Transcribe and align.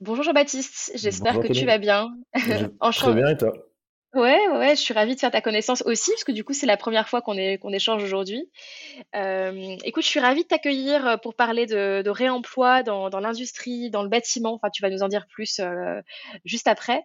Bonjour 0.00 0.24
Jean-Baptiste, 0.24 0.92
j'espère 0.94 1.40
que 1.40 1.48
tu 1.48 1.66
vas 1.66 1.78
bien. 1.78 2.08
Très 2.92 3.12
bien 3.14 3.28
et 3.28 3.36
toi? 3.36 3.52
Ouais, 4.12 4.48
ouais, 4.48 4.70
je 4.74 4.80
suis 4.80 4.92
ravie 4.92 5.14
de 5.14 5.20
faire 5.20 5.30
ta 5.30 5.40
connaissance 5.40 5.84
aussi, 5.86 6.10
parce 6.10 6.24
que 6.24 6.32
du 6.32 6.42
coup, 6.42 6.52
c'est 6.52 6.66
la 6.66 6.76
première 6.76 7.08
fois 7.08 7.22
qu'on 7.22 7.36
échange 7.36 8.02
aujourd'hui. 8.02 8.50
Euh, 9.14 9.76
écoute, 9.84 10.02
je 10.02 10.08
suis 10.08 10.18
ravie 10.18 10.42
de 10.42 10.48
t'accueillir 10.48 11.06
euh, 11.06 11.16
pour 11.16 11.36
parler 11.36 11.66
de, 11.66 12.02
de 12.02 12.10
réemploi 12.10 12.82
dans, 12.82 13.08
dans 13.08 13.20
l'industrie, 13.20 13.88
dans 13.88 14.02
le 14.02 14.08
bâtiment. 14.08 14.54
Enfin, 14.54 14.68
tu 14.70 14.82
vas 14.82 14.90
nous 14.90 15.04
en 15.04 15.08
dire 15.08 15.26
plus 15.28 15.60
euh, 15.60 16.00
juste 16.44 16.66
après. 16.66 17.04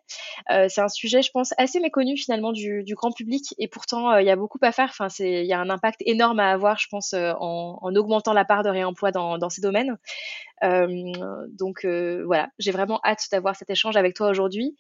Euh, 0.49 0.65
c'est 0.67 0.81
un 0.81 0.87
sujet, 0.87 1.21
je 1.21 1.29
pense, 1.29 1.53
assez 1.59 1.79
méconnu 1.79 2.17
finalement 2.17 2.51
du, 2.51 2.83
du 2.83 2.95
grand 2.95 3.11
public, 3.11 3.53
et 3.59 3.67
pourtant, 3.67 4.17
il 4.17 4.25
y 4.25 4.31
a 4.31 4.35
beaucoup 4.35 4.57
à 4.63 4.71
faire. 4.71 4.89
Enfin, 4.89 5.09
il 5.19 5.45
y 5.45 5.53
a 5.53 5.59
un 5.59 5.69
impact 5.69 6.01
énorme 6.07 6.39
à 6.39 6.49
avoir, 6.49 6.79
je 6.79 6.87
pense, 6.89 7.13
en, 7.13 7.77
en 7.81 7.95
augmentant 7.95 8.33
la 8.33 8.45
part 8.45 8.63
de 8.63 8.69
réemploi 8.69 9.11
dans, 9.11 9.37
dans 9.37 9.51
ces 9.51 9.61
domaines. 9.61 9.95
Euh, 10.63 10.87
donc 11.49 11.85
euh, 11.85 12.23
voilà, 12.25 12.49
j'ai 12.59 12.71
vraiment 12.71 12.99
hâte 13.03 13.27
d'avoir 13.31 13.55
cet 13.55 13.69
échange 13.69 13.95
avec 13.97 14.15
toi 14.15 14.29
aujourd'hui. 14.29 14.75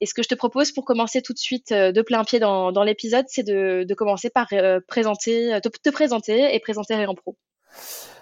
Et 0.00 0.06
ce 0.06 0.14
que 0.14 0.22
je 0.22 0.28
te 0.28 0.34
propose 0.34 0.72
pour 0.72 0.84
commencer 0.84 1.22
tout 1.22 1.32
de 1.32 1.38
suite 1.38 1.72
euh, 1.72 1.92
de 1.92 2.02
plein 2.02 2.24
pied 2.24 2.38
dans, 2.38 2.72
dans 2.72 2.82
l'épisode, 2.82 3.26
c'est 3.28 3.42
de, 3.42 3.86
commencer 3.94 4.30
par 4.30 4.48
présenter, 4.86 5.58
te, 5.62 5.68
te, 5.68 5.90
présenter 5.90 6.54
et 6.54 6.60
présenter 6.60 6.94
Réen 6.94 7.14
Pro. 7.14 7.36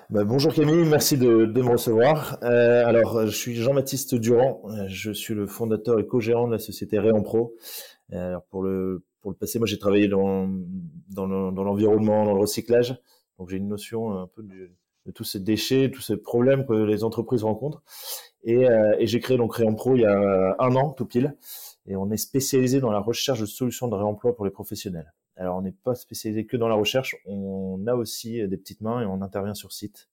Bah, 0.08 0.24
bonjour 0.24 0.54
Camille, 0.54 0.88
merci 0.88 1.18
de, 1.18 1.46
me 1.46 1.70
recevoir. 1.70 2.38
Alors, 2.42 3.26
je 3.26 3.36
suis 3.36 3.54
Jean-Baptiste 3.56 4.14
Durand, 4.14 4.62
je 4.88 5.12
suis 5.12 5.34
le 5.34 5.46
fondateur 5.46 5.98
et 5.98 6.06
co-gérant 6.06 6.46
de 6.46 6.52
la 6.52 6.58
société 6.58 6.98
Réen 6.98 7.22
Pro. 7.22 7.54
Alors, 8.12 8.44
pour 8.50 8.62
le 8.62 9.04
pour 9.20 9.32
le 9.32 9.36
passé, 9.36 9.58
moi 9.58 9.66
j'ai 9.66 9.78
travaillé 9.78 10.06
dans 10.08 10.48
dans 11.10 11.26
l'environnement, 11.26 12.24
dans 12.24 12.34
le 12.34 12.40
recyclage, 12.40 12.96
donc 13.38 13.50
j'ai 13.50 13.56
une 13.56 13.68
notion 13.68 14.12
un 14.12 14.28
peu 14.28 14.42
du 14.42 14.72
de 15.06 15.12
tous 15.12 15.24
ces 15.24 15.40
déchets, 15.40 15.90
tous 15.90 16.02
ces 16.02 16.16
problèmes 16.16 16.66
que 16.66 16.72
les 16.72 17.04
entreprises 17.04 17.44
rencontrent. 17.44 17.82
Et, 18.44 18.68
euh, 18.68 18.96
j'ai 19.00 19.20
créé 19.20 19.36
donc 19.36 19.54
Réempro 19.54 19.96
il 19.96 20.02
y 20.02 20.06
a 20.06 20.56
un 20.58 20.76
an, 20.76 20.90
tout 20.92 21.06
pile. 21.06 21.36
Et 21.86 21.96
on 21.96 22.10
est 22.10 22.16
spécialisé 22.16 22.80
dans 22.80 22.90
la 22.90 22.98
recherche 22.98 23.40
de 23.40 23.46
solutions 23.46 23.88
de 23.88 23.94
réemploi 23.94 24.34
pour 24.34 24.44
les 24.44 24.50
professionnels. 24.50 25.12
Alors, 25.36 25.56
on 25.58 25.62
n'est 25.62 25.72
pas 25.84 25.94
spécialisé 25.94 26.46
que 26.46 26.56
dans 26.56 26.68
la 26.68 26.74
recherche, 26.74 27.14
on 27.26 27.86
a 27.86 27.94
aussi 27.94 28.46
des 28.48 28.56
petites 28.56 28.80
mains 28.80 29.02
et 29.02 29.06
on 29.06 29.22
intervient 29.22 29.54
sur 29.54 29.72
site. 29.72 30.08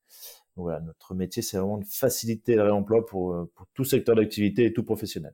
Donc 0.56 0.64
voilà, 0.64 0.82
notre 0.82 1.16
métier, 1.16 1.42
c'est 1.42 1.58
vraiment 1.58 1.78
de 1.78 1.86
faciliter 1.86 2.56
le 2.56 2.64
réemploi 2.64 3.06
pour, 3.06 3.48
pour 3.56 3.66
tout 3.74 3.86
secteur 3.86 4.16
d'activité 4.16 4.66
et 4.66 4.74
tout 4.74 4.84
professionnel. 4.84 5.34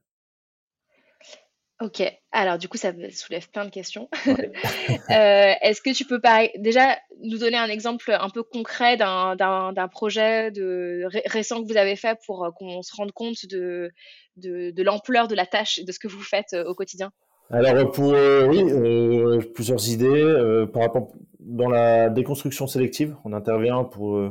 Ok, 1.82 2.04
alors 2.34 2.58
du 2.58 2.68
coup, 2.68 2.76
ça 2.76 2.92
soulève 3.12 3.50
plein 3.50 3.64
de 3.64 3.70
questions. 3.70 4.10
Ouais. 4.26 4.52
euh, 5.12 5.54
Est-ce 5.62 5.82
que 5.82 5.94
tu 5.94 6.04
peux 6.04 6.20
déjà 6.58 6.98
nous 7.24 7.38
donner 7.38 7.56
un 7.56 7.68
exemple 7.70 8.12
un 8.12 8.30
peu 8.30 8.44
concret 8.44 8.98
d'un 8.98 9.88
projet 9.90 10.52
de, 10.52 11.04
ré, 11.06 11.24
récent 11.26 11.64
que 11.64 11.72
vous 11.72 11.78
avez 11.78 11.96
fait 11.96 12.20
pour 12.26 12.44
euh, 12.44 12.52
qu'on 12.52 12.82
se 12.82 12.94
rende 12.98 13.14
compte 13.14 13.46
de, 13.46 13.92
de, 14.36 14.72
de 14.72 14.84
l'ampleur 14.84 15.30
de 15.30 15.36
la 15.36 15.46
tâche, 15.46 15.80
de 15.80 15.92
ce 15.94 16.00
que 16.00 16.10
vous 16.10 16.22
faites 16.22 16.52
euh, 16.54 16.66
au 16.66 16.76
quotidien? 16.76 17.12
Alors, 17.50 17.92
pour 17.92 18.14
euh, 18.14 18.46
oui, 18.46 18.62
euh, 18.62 19.40
plusieurs 19.56 19.90
idées. 19.90 20.68
Par 20.74 20.82
rapport 20.82 21.14
dans 21.40 21.70
la 21.70 22.10
déconstruction 22.10 22.68
sélective, 22.68 23.16
on 23.24 23.32
intervient 23.32 23.86
pour 23.86 24.22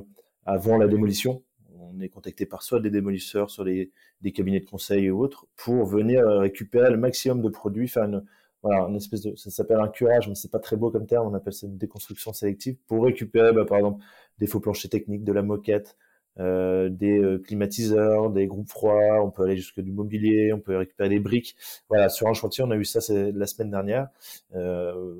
avant 0.44 0.76
la 0.76 0.86
démolition 0.86 1.42
on 1.98 2.02
est 2.02 2.08
contacté 2.08 2.46
par 2.46 2.62
soit 2.62 2.80
des 2.80 2.91
démolisseurs, 2.91 3.50
soit 3.50 3.64
des 3.64 4.32
cabinets 4.32 4.60
de 4.60 4.66
conseil 4.66 5.10
ou 5.10 5.20
autres, 5.20 5.46
pour 5.56 5.84
venir 5.84 6.20
euh, 6.20 6.38
récupérer 6.38 6.91
le 6.91 6.96
maximum 6.96 7.42
de 7.42 7.48
produits, 7.48 7.88
faire 7.88 8.04
une, 8.04 8.24
voilà, 8.62 8.82
une 8.82 8.96
espèce 8.96 9.22
de, 9.22 9.34
ça 9.36 9.50
s'appelle 9.50 9.80
un 9.80 9.88
curage, 9.88 10.28
mais 10.28 10.34
c'est 10.34 10.50
pas 10.50 10.58
très 10.58 10.76
beau 10.76 10.91
comme 10.91 11.06
terme, 11.06 11.26
on 11.26 11.34
appelle 11.34 11.52
ça 11.52 11.66
une 11.66 11.78
déconstruction 11.78 12.32
sélective, 12.32 12.76
pour 12.86 13.04
récupérer, 13.04 13.52
bah, 13.52 13.64
par 13.64 13.78
exemple, 13.78 14.04
des 14.38 14.46
faux 14.46 14.60
planchers 14.60 14.91
techniques, 14.91 15.24
de 15.24 15.32
la 15.32 15.42
moquette, 15.42 15.96
euh, 16.38 16.88
des 16.88 17.19
euh, 17.19 17.38
climatiseurs, 17.38 18.30
des 18.30 18.46
groupes 18.46 18.69
froids, 18.69 19.22
on 19.24 19.30
peut 19.30 19.42
aller 19.42 19.56
jusque 19.56 19.80
du 19.80 19.91
mobilier, 19.91 20.52
on 20.52 20.60
peut 20.60 20.76
récupérer 20.76 21.08
des 21.08 21.19
briques. 21.19 21.56
Voilà, 21.88 22.08
sur 22.08 22.28
un 22.28 22.34
chantier, 22.34 22.62
on 22.62 22.70
a 22.70 22.76
eu 22.76 22.84
ça 22.84 23.00
la 23.12 23.46
semaine 23.46 23.70
dernière. 23.70 24.08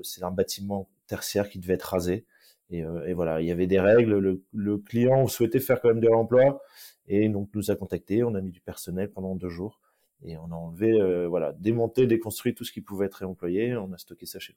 C'est 0.05 0.23
un 0.23 0.31
bâtiment 0.31 0.89
tertiaire 1.09 1.49
qui 1.49 1.59
devait 1.59 1.75
être 1.75 1.83
rasé. 1.83 2.25
Et, 2.71 2.85
euh, 2.85 3.07
et, 3.07 3.15
voilà, 3.15 3.41
il 3.41 3.47
y 3.47 3.51
avait 3.51 3.67
des 3.67 3.81
règles. 3.81 4.19
Le, 4.19 4.45
le, 4.53 4.79
client 4.79 5.27
souhaitait 5.27 5.61
faire 5.61 5.81
quand 5.81 5.89
même 5.89 6.01
des 6.01 6.09
réemplois 6.09 6.63
et 7.07 7.29
donc 7.29 7.49
nous 7.55 7.71
a 7.71 7.77
contacté. 7.77 8.23
On 8.23 8.35
a 8.35 8.41
mis 8.41 8.51
du 8.51 8.61
personnel 8.61 9.11
pendant 9.11 9.35
deux 9.35 9.49
jours 9.49 9.81
et 10.23 10.37
on 10.37 10.51
a 10.53 10.55
enlevé, 10.55 11.01
euh, 11.01 11.27
voilà, 11.29 11.53
démonté, 11.53 12.07
déconstruit 12.07 12.55
tout 12.55 12.65
ce 12.65 12.73
qui 12.73 12.81
pouvait 12.81 13.07
être 13.07 13.15
réemployé. 13.15 13.77
On 13.77 13.93
a 13.93 13.99
stocké 13.99 14.27
ça 14.27 14.39
chez 14.39 14.55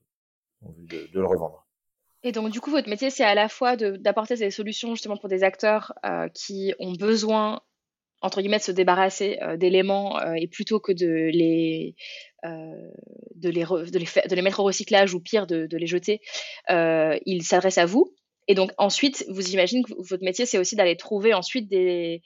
nous, 0.62 0.70
en 0.70 0.72
vue 0.72 0.88
de, 0.88 1.08
de 1.12 1.20
le 1.20 1.26
revendre. 1.26 1.68
Et 2.24 2.32
donc, 2.32 2.52
du 2.52 2.62
coup, 2.62 2.70
votre 2.70 2.90
métier, 2.90 3.10
c'est 3.10 3.24
à 3.24 3.34
la 3.34 3.50
fois 3.50 3.76
d'apporter 3.76 4.36
des 4.36 4.52
solutions 4.52 4.94
justement 4.94 5.18
pour 5.18 5.30
des 5.30 5.44
acteurs 5.44 5.94
euh, 6.06 6.28
qui 6.30 6.74
ont 6.80 6.94
besoin 6.94 7.62
entre 8.22 8.42
guillemets 8.42 8.60
de 8.60 8.64
se 8.64 8.72
débarrasser 8.72 9.38
euh, 9.42 9.58
d'éléments 9.58 10.20
euh, 10.20 10.34
et 10.34 10.48
plutôt 10.48 10.80
que 10.80 10.92
de 10.92 11.30
les 11.32 11.96
euh, 12.46 12.92
de 13.36 13.50
les, 13.50 14.42
mettre 14.42 14.60
au 14.60 14.64
recyclage 14.64 15.14
ou 15.14 15.20
pire 15.20 15.48
de, 15.48 15.68
les 15.72 15.88
jeter, 15.88 16.22
il 16.70 17.44
s'adresse 17.44 17.78
à 17.78 17.86
vous 17.86 18.16
et 18.48 18.56
donc 18.56 18.72
ensuite, 18.78 19.26
vous 19.30 19.50
imaginez 19.50 19.84
que 19.84 19.94
votre 19.98 20.24
métier, 20.24 20.46
c'est 20.46 20.58
aussi 20.58 20.76
d'aller 20.76 20.98
trouver 20.98 21.34
ensuite 21.34 21.70
des, 21.70 22.22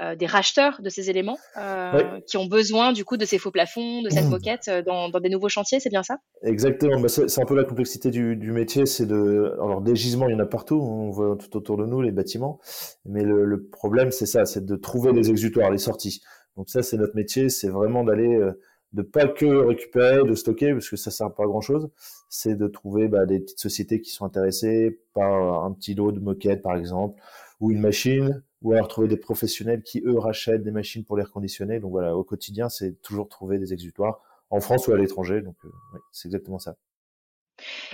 euh, 0.00 0.16
des 0.16 0.26
racheteurs 0.26 0.80
de 0.82 0.88
ces 0.88 1.10
éléments 1.10 1.38
euh, 1.56 1.92
oui. 1.94 2.22
qui 2.26 2.36
ont 2.36 2.46
besoin 2.46 2.92
du 2.92 3.04
coup 3.04 3.16
de 3.16 3.24
ces 3.24 3.38
faux 3.38 3.50
plafonds, 3.50 4.02
de 4.02 4.10
cette 4.10 4.26
mmh. 4.26 4.30
moquette 4.30 4.68
euh, 4.68 4.82
dans, 4.82 5.08
dans, 5.08 5.20
des 5.20 5.28
nouveaux 5.28 5.48
chantiers, 5.48 5.80
c'est 5.80 5.90
bien 5.90 6.02
ça? 6.02 6.18
Exactement. 6.42 7.00
Bah 7.00 7.08
c'est 7.08 7.40
un 7.40 7.46
peu 7.46 7.56
la 7.56 7.64
complexité 7.64 8.10
du, 8.10 8.36
du 8.36 8.52
métier, 8.52 8.86
c'est 8.86 9.06
de 9.06 9.54
alors 9.62 9.80
des 9.80 9.96
gisements, 9.96 10.28
il 10.28 10.32
y 10.32 10.34
en 10.34 10.40
a 10.40 10.46
partout, 10.46 10.80
on 10.80 11.10
voit 11.10 11.36
tout 11.36 11.56
autour 11.56 11.76
de 11.76 11.86
nous 11.86 12.00
les 12.02 12.12
bâtiments, 12.12 12.60
mais 13.04 13.22
le, 13.22 13.44
le 13.44 13.66
problème 13.66 14.10
c'est 14.10 14.26
ça, 14.26 14.44
c'est 14.46 14.64
de 14.64 14.76
trouver 14.76 15.12
les 15.12 15.30
exutoires, 15.30 15.70
les 15.70 15.78
sorties. 15.78 16.20
Donc 16.56 16.68
ça, 16.68 16.82
c'est 16.82 16.96
notre 16.96 17.16
métier, 17.16 17.48
c'est 17.48 17.68
vraiment 17.68 18.04
d'aller 18.04 18.36
euh, 18.36 18.52
de 18.92 19.02
pas 19.02 19.26
que 19.28 19.46
récupérer, 19.46 20.22
de 20.24 20.34
stocker, 20.34 20.72
parce 20.72 20.88
que 20.88 20.96
ça 20.96 21.10
sert 21.10 21.32
pas 21.32 21.44
à 21.44 21.46
grand 21.46 21.60
chose, 21.60 21.88
c'est 22.30 22.54
de 22.54 22.68
trouver 22.68 23.08
bah, 23.08 23.26
des 23.26 23.40
petites 23.40 23.58
sociétés 23.58 24.00
qui 24.00 24.10
sont 24.10 24.24
intéressées 24.24 25.00
par 25.12 25.64
un 25.64 25.72
petit 25.72 25.94
lot 25.94 26.12
de 26.12 26.20
moquettes, 26.20 26.62
par 26.62 26.76
exemple, 26.76 27.20
ou 27.58 27.72
une 27.72 27.80
machine, 27.80 28.42
ou 28.62 28.72
alors 28.72 28.88
trouver 28.88 29.08
des 29.08 29.16
professionnels 29.16 29.82
qui, 29.82 30.00
eux, 30.06 30.18
rachètent 30.18 30.62
des 30.62 30.70
machines 30.70 31.04
pour 31.04 31.16
les 31.16 31.24
reconditionner. 31.24 31.80
Donc 31.80 31.90
voilà, 31.90 32.16
au 32.16 32.22
quotidien, 32.22 32.68
c'est 32.68 33.02
toujours 33.02 33.28
trouver 33.28 33.58
des 33.58 33.72
exutoires, 33.72 34.22
en 34.48 34.60
France 34.60 34.86
ou 34.86 34.92
à 34.92 34.96
l'étranger. 34.96 35.42
Donc 35.42 35.56
euh, 35.64 35.68
oui, 35.92 36.00
c'est 36.12 36.28
exactement 36.28 36.60
ça. 36.60 36.76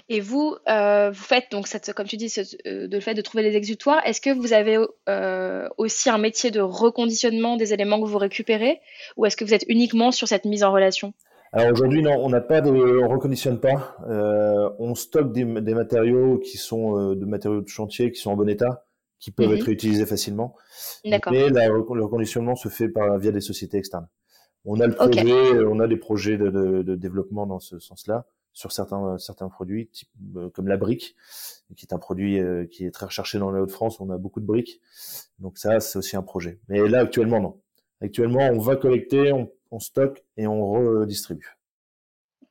Et 0.09 0.21
vous, 0.21 0.55
euh, 0.69 1.11
vous 1.11 1.25
faites 1.25 1.51
donc 1.51 1.67
comme 1.97 2.07
tu 2.07 2.17
dis, 2.17 2.33
euh, 2.67 2.87
de 2.87 2.95
le 2.95 3.01
fait 3.01 3.15
de 3.15 3.23
trouver 3.23 3.43
les 3.43 3.57
exutoires. 3.57 4.07
Est-ce 4.07 4.21
que 4.21 4.31
vous 4.31 4.53
avez 4.53 4.79
aussi 5.79 6.11
un 6.11 6.19
métier 6.19 6.51
de 6.51 6.61
reconditionnement 6.61 7.57
des 7.57 7.73
éléments 7.73 8.01
que 8.01 8.07
vous 8.07 8.19
récupérez, 8.19 8.81
ou 9.17 9.25
est-ce 9.25 9.37
que 9.37 9.45
vous 9.45 9.55
êtes 9.55 9.65
uniquement 9.69 10.13
sur 10.13 10.29
cette 10.29 10.45
mise 10.45 10.63
en 10.63 10.73
relation? 10.73 11.15
Alors 11.53 11.73
aujourd'hui, 11.73 12.03
non, 12.03 12.17
on 12.19 12.29
n'a 12.29 12.41
pas 12.41 12.61
de, 12.61 12.71
on 12.71 13.09
reconditionne 13.09 13.61
pas. 13.61 13.97
Euh, 14.09 14.71
on 14.79 14.95
stocke 14.95 15.33
des, 15.33 15.45
des, 15.45 15.75
matériaux 15.75 16.39
qui 16.39 16.59
sont 16.59 16.99
euh, 16.99 17.15
de 17.15 17.25
matériaux 17.25 17.61
de 17.61 17.69
chantier 17.69 18.11
qui 18.13 18.21
sont 18.21 18.31
en 18.31 18.37
bon 18.37 18.49
état, 18.49 18.85
qui 19.19 19.31
peuvent 19.31 19.51
mmh. 19.51 19.55
être 19.55 19.65
réutilisés 19.65 20.07
facilement. 20.07 20.57
D'accord. 21.05 21.33
Mais 21.33 21.49
la, 21.49 21.69
le 21.69 22.05
reconditionnement 22.05 22.57
se 22.57 22.69
fait 22.69 22.89
par 22.89 23.19
via 23.19 23.31
des 23.31 23.41
sociétés 23.41 23.79
externes. 23.79 24.09
On 24.65 24.81
a 24.81 24.87
le 24.87 24.95
projet, 24.95 25.23
okay. 25.23 25.65
on 25.65 25.79
a 25.79 25.87
des 25.87 25.97
projets 25.97 26.37
de, 26.37 26.51
de, 26.51 26.83
de 26.83 26.95
développement 26.97 27.47
dans 27.47 27.61
ce 27.61 27.79
sens-là 27.79 28.27
sur 28.57 28.73
certains 28.73 29.19
certains 29.19 29.51
produits 29.51 29.89
type, 29.89 30.09
euh, 30.37 30.49
comme 30.49 30.67
la 30.67 30.79
brique 30.79 31.15
qui 31.77 31.85
est 31.85 31.93
un 31.93 31.99
produit 31.99 32.41
euh, 32.41 32.65
qui 32.65 32.87
est 32.87 32.91
très 32.91 33.05
recherché 33.05 33.39
dans 33.39 33.51
les 33.51 33.61
Hauts-de-France 33.61 34.01
on 34.01 34.09
a 34.09 34.17
beaucoup 34.17 34.41
de 34.41 34.47
briques 34.47 34.81
donc 35.39 35.59
ça 35.59 35.79
c'est 35.79 35.99
aussi 35.99 36.17
un 36.17 36.23
projet 36.23 36.59
mais 36.69 36.89
là 36.89 37.01
actuellement 37.01 37.41
non 37.43 37.61
actuellement 38.01 38.49
on 38.51 38.59
va 38.59 38.77
collecter 38.77 39.31
on, 39.31 39.53
on 39.71 39.79
stocke 39.79 40.25
et 40.37 40.47
on 40.47 40.71
redistribue. 40.73 41.57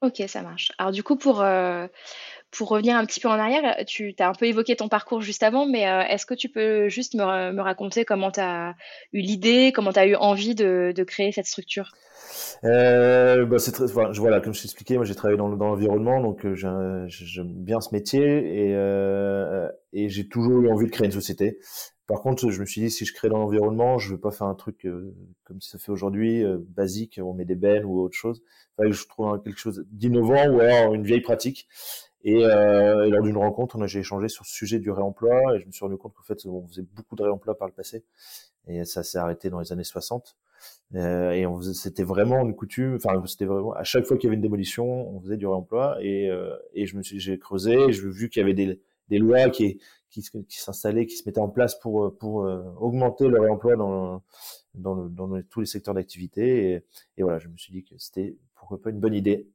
Ok 0.02 0.22
ça 0.28 0.42
marche. 0.42 0.72
Alors 0.78 0.92
du 0.92 1.04
coup 1.04 1.16
pour 1.16 1.42
euh, 1.42 1.88
pour 2.52 2.70
revenir 2.70 2.96
un 2.96 3.06
petit 3.06 3.20
peu 3.20 3.28
en 3.28 3.34
arrière, 3.34 3.84
tu 3.86 4.16
as 4.20 4.30
un 4.30 4.34
peu 4.34 4.46
évoqué 4.46 4.76
ton 4.76 4.88
parcours 4.88 5.22
juste 5.22 5.44
avant, 5.44 5.66
mais 5.66 5.88
euh, 5.88 6.02
est-ce 6.02 6.26
que 6.26 6.34
tu 6.34 6.50
peux 6.50 6.88
juste 6.90 7.14
me, 7.16 7.52
me 7.52 7.62
raconter 7.62 8.06
comment 8.06 8.32
tu 8.32 8.40
as 8.40 8.76
eu 9.14 9.20
l'idée, 9.20 9.72
comment 9.76 9.92
tu 9.92 10.00
as 10.00 10.08
eu 10.08 10.16
envie 10.16 10.56
de, 10.56 10.94
de, 10.96 11.04
créer 11.04 11.32
cette 11.32 11.48
structure? 11.48 11.92
Euh, 12.64 13.46
bah 13.46 13.60
c'est 13.60 13.72
très, 13.72 13.86
enfin, 13.86 14.12
voilà, 14.16 14.40
comme 14.40 14.54
je 14.54 14.62
t'expliquais, 14.62 14.96
moi 14.96 15.06
j'ai 15.06 15.16
travaillé 15.16 15.38
dans, 15.38 15.50
dans 15.50 15.68
l'environnement, 15.68 16.22
donc 16.22 16.46
euh, 16.46 16.56
j'aime 17.08 17.52
bien 17.54 17.82
ce 17.82 17.94
métier 17.94 18.24
et, 18.24 18.72
et 19.94 20.10
j'ai 20.10 20.28
toujours 20.28 20.62
eu 20.62 20.72
envie 20.72 20.86
de 20.86 20.92
créer 20.92 21.08
une 21.08 21.12
société. 21.12 21.60
Par 22.08 22.22
contre, 22.22 22.52
je 22.52 22.62
me 22.62 22.66
suis 22.66 22.82
dit 22.82 22.92
si 22.92 23.06
je 23.06 23.14
crée 23.14 23.30
dans 23.30 23.40
l'environnement, 23.40 23.98
je 23.98 24.12
veux 24.12 24.20
pas 24.20 24.32
faire 24.32 24.48
un 24.48 24.56
truc 24.56 24.86
euh, 24.86 25.14
comme 25.44 25.62
ça 25.62 25.80
fait 25.80 25.92
aujourd'hui, 25.92 26.44
euh, 26.44 26.60
basique, 26.70 27.20
on 27.22 27.34
met 27.34 27.46
des 27.46 27.56
bennes 27.56 27.86
ou 27.86 28.00
autre 28.00 28.16
chose. 28.16 28.44
Enfin, 28.78 28.92
je 28.92 29.08
trouve 29.08 29.42
quelque 29.42 29.60
chose 29.60 29.86
d'innovant 29.90 30.48
ou 30.50 30.60
alors 30.60 30.94
une 30.94 31.04
vieille 31.04 31.22
pratique. 31.22 31.68
Et, 32.24 32.44
euh, 32.46 33.06
et 33.06 33.10
lors 33.12 33.24
d'une 33.24 33.38
rencontre, 33.38 33.78
on 33.78 33.86
j'ai 33.86 34.00
échangé 34.00 34.30
sur 34.30 34.46
ce 34.46 34.54
sujet 34.54 34.80
du 34.80 34.90
réemploi 34.90 35.56
et 35.56 35.60
je 35.60 35.68
me 35.68 35.72
suis 35.72 35.86
rendu 35.86 35.98
compte 35.98 36.14
qu'en 36.16 36.24
fait, 36.24 36.44
on 36.48 36.68
faisait 36.68 36.86
beaucoup 36.96 37.16
de 37.16 37.24
réemploi 37.24 37.56
par 37.58 37.68
le 37.68 37.74
passé 37.74 38.04
et 38.68 38.84
ça 38.86 39.04
s'est 39.04 39.18
arrêté 39.18 39.50
dans 39.50 39.60
les 39.60 39.72
années 39.72 39.84
60. 39.84 40.36
Euh, 40.96 41.32
et 41.32 41.46
on 41.46 41.62
c'était 41.62 42.04
vraiment 42.04 42.42
une 42.42 42.56
coutume. 42.56 42.96
Enfin, 42.96 43.22
c'était 43.28 43.46
vraiment 43.46 43.74
à 43.74 43.84
chaque 43.84 44.06
fois 44.06 44.18
qu'il 44.18 44.28
y 44.28 44.30
avait 44.30 44.36
une 44.36 44.42
démolition, 44.42 44.86
on 45.16 45.22
faisait 45.22 45.38
du 45.38 45.48
réemploi 45.48 45.98
et, 46.02 46.30
euh, 46.30 46.56
et 46.74 46.86
je 46.86 46.98
me 46.98 47.04
suis 47.04 47.20
j'ai 47.20 47.38
creusé, 47.38 47.92
j'ai 47.92 48.02
vu 48.02 48.30
qu'il 48.30 48.42
y 48.42 48.44
avait 48.44 48.54
des, 48.54 48.80
des 49.10 49.18
lois 49.18 49.50
qui 49.50 49.80
qui, 50.22 50.46
qui 50.48 50.60
s'installaient, 50.60 51.06
qui 51.06 51.16
se 51.16 51.24
mettaient 51.26 51.40
en 51.40 51.50
place 51.50 51.80
pour, 51.80 52.18
pour 52.18 52.48
augmenter 52.80 53.28
le 53.28 53.40
réemploi 53.40 53.76
dans, 53.76 54.24
dans, 54.74 54.94
le, 54.96 55.10
dans 55.10 55.42
tous 55.50 55.60
les 55.62 55.66
secteurs 55.66 55.94
d'activité. 55.94 56.72
Et, 56.72 56.84
et, 57.18 57.24
voilà, 57.24 57.40
je 57.40 57.48
me 57.48 57.58
suis 57.58 57.74
dit 57.74 57.84
que 57.84 57.96
c'était 57.98 58.36
pourquoi 58.56 58.82
pas 58.82 58.90
une 58.90 59.00
bonne 59.00 59.14
idée. 59.14 59.48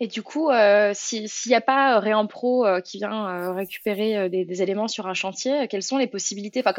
Et 0.00 0.08
du 0.08 0.22
coup, 0.22 0.50
s'il 0.94 1.28
n'y 1.46 1.54
a 1.54 1.60
pas 1.60 2.00
Réempro 2.00 2.66
qui 2.84 2.98
vient 2.98 3.54
récupérer 3.54 4.28
des, 4.28 4.44
des, 4.44 4.62
éléments 4.62 4.88
sur 4.88 5.06
un 5.06 5.14
chantier, 5.14 5.68
quelles 5.68 5.82
sont 5.82 5.98
les 5.98 6.08
possibilités? 6.08 6.62
Enfin, 6.64 6.74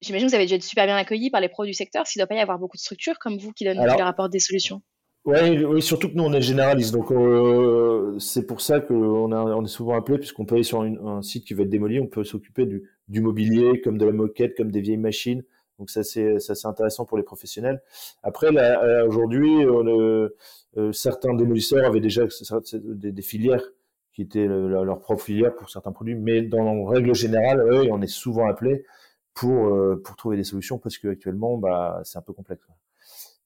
J'imagine 0.00 0.28
que 0.28 0.30
vous 0.30 0.36
avez 0.36 0.46
dû 0.46 0.54
être 0.54 0.62
super 0.62 0.86
bien 0.86 0.96
accueilli 0.96 1.30
par 1.30 1.40
les 1.40 1.48
pros 1.48 1.64
du 1.64 1.74
secteur, 1.74 2.06
s'il 2.06 2.20
ne 2.20 2.24
doit 2.24 2.28
pas 2.28 2.36
y 2.36 2.40
avoir 2.40 2.58
beaucoup 2.58 2.76
de 2.76 2.80
structures 2.80 3.18
comme 3.18 3.36
vous 3.36 3.52
qui, 3.52 3.64
donnent, 3.64 3.78
qui 3.78 3.96
leur 3.96 4.06
apportent 4.06 4.30
des 4.30 4.38
solutions. 4.38 4.80
Ouais, 5.24 5.64
oui, 5.64 5.82
surtout 5.82 6.08
que 6.08 6.14
nous, 6.14 6.24
on 6.24 6.32
est 6.32 6.40
généraliste. 6.40 6.92
Donc, 6.94 7.10
euh, 7.12 8.18
c'est 8.18 8.46
pour 8.46 8.60
ça 8.60 8.80
qu'on 8.80 9.30
on 9.32 9.64
est 9.64 9.68
souvent 9.68 9.94
appelé, 9.94 10.18
puisqu'on 10.18 10.46
peut 10.46 10.54
aller 10.54 10.64
sur 10.64 10.80
un 10.80 11.22
site 11.22 11.44
qui 11.44 11.54
va 11.54 11.64
être 11.64 11.68
démoli, 11.68 12.00
on 12.00 12.06
peut 12.06 12.24
s'occuper 12.24 12.64
du, 12.64 12.88
du, 13.08 13.20
mobilier, 13.20 13.80
comme 13.82 13.98
de 13.98 14.06
la 14.06 14.12
moquette, 14.12 14.56
comme 14.56 14.70
des 14.70 14.80
vieilles 14.80 14.96
machines. 14.96 15.44
Donc, 15.78 15.90
ça, 15.90 16.02
c'est, 16.02 16.38
intéressant 16.64 17.04
pour 17.04 17.18
les 17.18 17.24
professionnels. 17.24 17.82
Après, 18.22 18.48
euh, 18.56 19.06
aujourd'hui, 19.06 19.64
euh, 19.64 20.30
certains 20.92 21.34
démolisseurs 21.34 21.84
avaient 21.84 22.00
déjà 22.00 22.22
des, 22.72 23.22
filières 23.22 23.64
qui 24.14 24.22
étaient 24.22 24.46
leur 24.46 24.98
propre 24.98 25.22
filière 25.22 25.54
pour 25.54 25.68
certains 25.68 25.92
produits, 25.92 26.14
mais 26.14 26.42
dans 26.42 26.84
règle 26.84 27.14
générale, 27.14 27.60
eux, 27.70 27.88
on 27.90 28.00
est 28.00 28.06
souvent 28.06 28.48
appelé 28.48 28.84
pour, 29.34 29.76
pour 30.02 30.16
trouver 30.16 30.36
des 30.36 30.44
solutions 30.44 30.78
parce 30.78 30.98
qu'actuellement, 30.98 31.58
bah, 31.58 32.00
c'est 32.04 32.18
un 32.18 32.22
peu 32.22 32.32
complexe. 32.32 32.62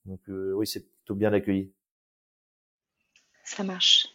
Donc 0.07 0.21
euh, 0.29 0.53
oui, 0.55 0.67
c'est 0.67 0.85
plutôt 1.13 1.19
bien 1.19 1.33
accueilli. 1.33 1.71
Ça 3.45 3.65
marche. 3.65 4.07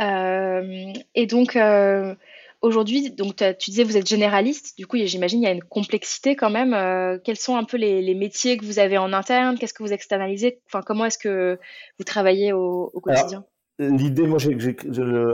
Euh, 0.00 0.92
et 1.14 1.26
donc 1.26 1.54
euh, 1.54 2.14
aujourd'hui, 2.60 3.10
donc 3.10 3.36
tu 3.36 3.70
disais 3.70 3.84
vous 3.84 3.96
êtes 3.96 4.08
généraliste. 4.08 4.76
Du 4.76 4.86
coup, 4.86 4.96
j'imagine 4.96 5.42
il 5.42 5.44
y 5.44 5.48
a 5.48 5.52
une 5.52 5.62
complexité 5.62 6.34
quand 6.34 6.50
même. 6.50 6.72
quels 7.22 7.36
sont 7.36 7.56
un 7.56 7.64
peu 7.64 7.76
les, 7.76 8.14
métiers 8.14 8.56
que 8.56 8.64
vous 8.64 8.78
avez 8.78 8.98
en 8.98 9.12
interne? 9.12 9.58
Qu'est-ce 9.58 9.74
que 9.74 9.82
vous 9.82 9.92
externalisez? 9.92 10.60
Enfin, 10.66 10.80
comment 10.84 11.04
est-ce 11.04 11.18
que 11.18 11.58
vous 11.98 12.04
travaillez 12.04 12.52
au, 12.52 12.90
quotidien? 13.02 13.44
L'idée, 13.78 14.26
moi, 14.26 14.38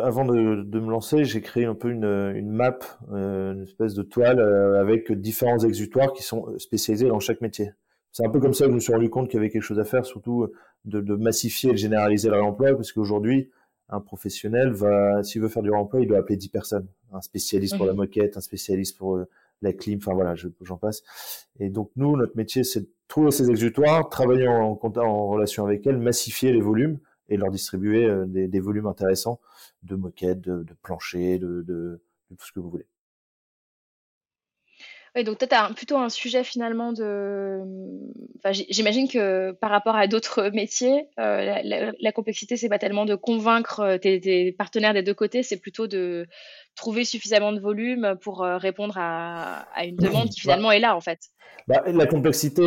avant 0.03 0.25
de, 0.25 0.33
me 0.33 0.91
lancer, 0.91 1.25
j'ai 1.25 1.43
créé 1.43 1.67
un 1.67 1.75
peu 1.75 1.91
une, 1.91 2.33
une 2.35 2.51
map, 2.51 2.79
une 3.11 3.63
espèce 3.63 3.95
de 3.95 4.03
toile 4.03 4.41
avec 4.77 5.13
différents 5.13 5.61
exutoires 5.61 6.13
qui 6.13 6.23
sont 6.23 6.59
spécialisés 6.59 7.09
dans 7.09 7.21
chaque 7.21 7.41
métier 7.41 7.71
c'est 8.13 8.27
un 8.27 8.31
peu 8.31 8.41
comme 8.41 8.55
ça 8.55 8.65
que 8.65 8.71
je 8.71 8.75
me 8.75 8.81
suis 8.81 8.93
rendu 8.93 9.09
compte 9.11 9.29
qu'il 9.29 9.37
y 9.37 9.41
avait 9.41 9.51
quelque 9.51 9.63
chose 9.63 9.79
à 9.79 9.85
faire, 9.85 10.05
surtout 10.05 10.49
de, 10.85 11.01
de 11.01 11.15
massifier 11.15 11.71
et 11.71 11.73
de 11.73 11.79
généraliser 11.79 12.29
le 12.29 12.35
réemploi, 12.35 12.75
parce 12.75 12.93
qu'aujourd'hui, 12.93 13.51
un 13.91 14.01
professionnel 14.01 14.71
va, 14.71 15.23
s'il 15.23 15.43
veut 15.43 15.49
faire 15.49 15.63
du 15.63 15.71
réemploi, 15.71 16.01
il 16.01 16.09
doit 16.09 16.19
appeler 16.19 16.37
10 16.37 16.49
personnes. 16.49 16.87
Un 17.13 17.21
spécialiste 17.21 17.77
pour 17.77 17.87
la 17.87 17.93
mhm. 17.93 17.99
moquette, 17.99 18.37
un 18.37 18.41
spécialiste 18.41 18.97
pour 18.97 19.17
euh, 19.17 19.29
la 19.63 19.73
clim, 19.73 19.99
enfin 19.99 20.15
voilà, 20.15 20.35
j'en 20.35 20.77
passe. 20.77 21.03
Et 21.59 21.69
donc 21.71 21.91
nous, 21.97 22.17
notre 22.17 22.37
métier, 22.37 22.65
c'est 22.65 22.81
de 22.81 22.89
trouver 23.09 23.33
ces 23.33 23.51
exutoires, 23.51 24.09
travailler 24.09 24.49
en, 24.49 24.79
en, 24.81 25.29
relation 25.29 25.67
avec 25.67 25.87
elles, 25.87 25.99
massifier 25.99 26.53
les 26.53 26.61
volumes 26.61 26.99
et 27.29 27.37
leur 27.37 27.51
distribuer 27.51 28.05
euh, 28.05 28.27
des, 28.27 28.49
des, 28.49 28.61
volumes 28.61 28.87
intéressants 28.87 29.41
de 29.83 29.97
moquettes, 29.97 30.41
de, 30.41 30.63
de 30.63 30.75
planchers, 30.83 31.39
de, 31.41 31.63
de, 31.63 32.01
de 32.31 32.37
tout 32.37 32.47
ce 32.47 32.53
que 32.53 32.61
vous 32.61 32.71
voulez. 32.71 32.87
Oui, 35.17 35.25
donc 35.25 35.39
toi, 35.39 35.49
tu 35.49 35.55
as 35.57 35.69
plutôt 35.75 35.97
un 35.97 36.09
sujet 36.09 36.45
finalement 36.45 36.93
de. 36.93 37.61
J'imagine 38.53 39.09
que 39.09 39.51
par 39.53 39.71
rapport 39.71 39.97
à 39.97 40.07
d'autres 40.07 40.51
métiers, 40.55 41.09
euh, 41.19 41.63
la, 41.63 41.93
la, 41.99 42.13
complexité, 42.13 42.57
c'est 42.57 42.69
pas 42.69 42.79
tellement 42.79 43.07
de 43.07 43.17
convaincre 43.17 43.81
euh, 43.81 43.99
tes, 43.99 44.53
partenaires 44.53 44.95
des 44.95 45.03
deux 45.03 45.15
côtés, 45.15 45.43
c'est 45.43 45.59
plutôt 45.59 45.89
de 45.89 46.27
trouver 46.77 47.05
suffisamment 47.05 47.53
de 47.53 47.61
volume 47.61 48.17
pour 48.23 48.43
euh, 48.43 48.57
répondre 48.57 48.95
à, 48.97 49.67
une 49.85 49.97
demande 49.97 50.29
qui 50.29 50.41
bah 50.41 50.53
finalement 50.53 50.73
est 50.73 50.81
là 50.81 50.97
en 50.97 51.01
fait. 51.01 51.19
Bah, 51.69 51.83
la 51.87 52.07
complexité, 52.07 52.63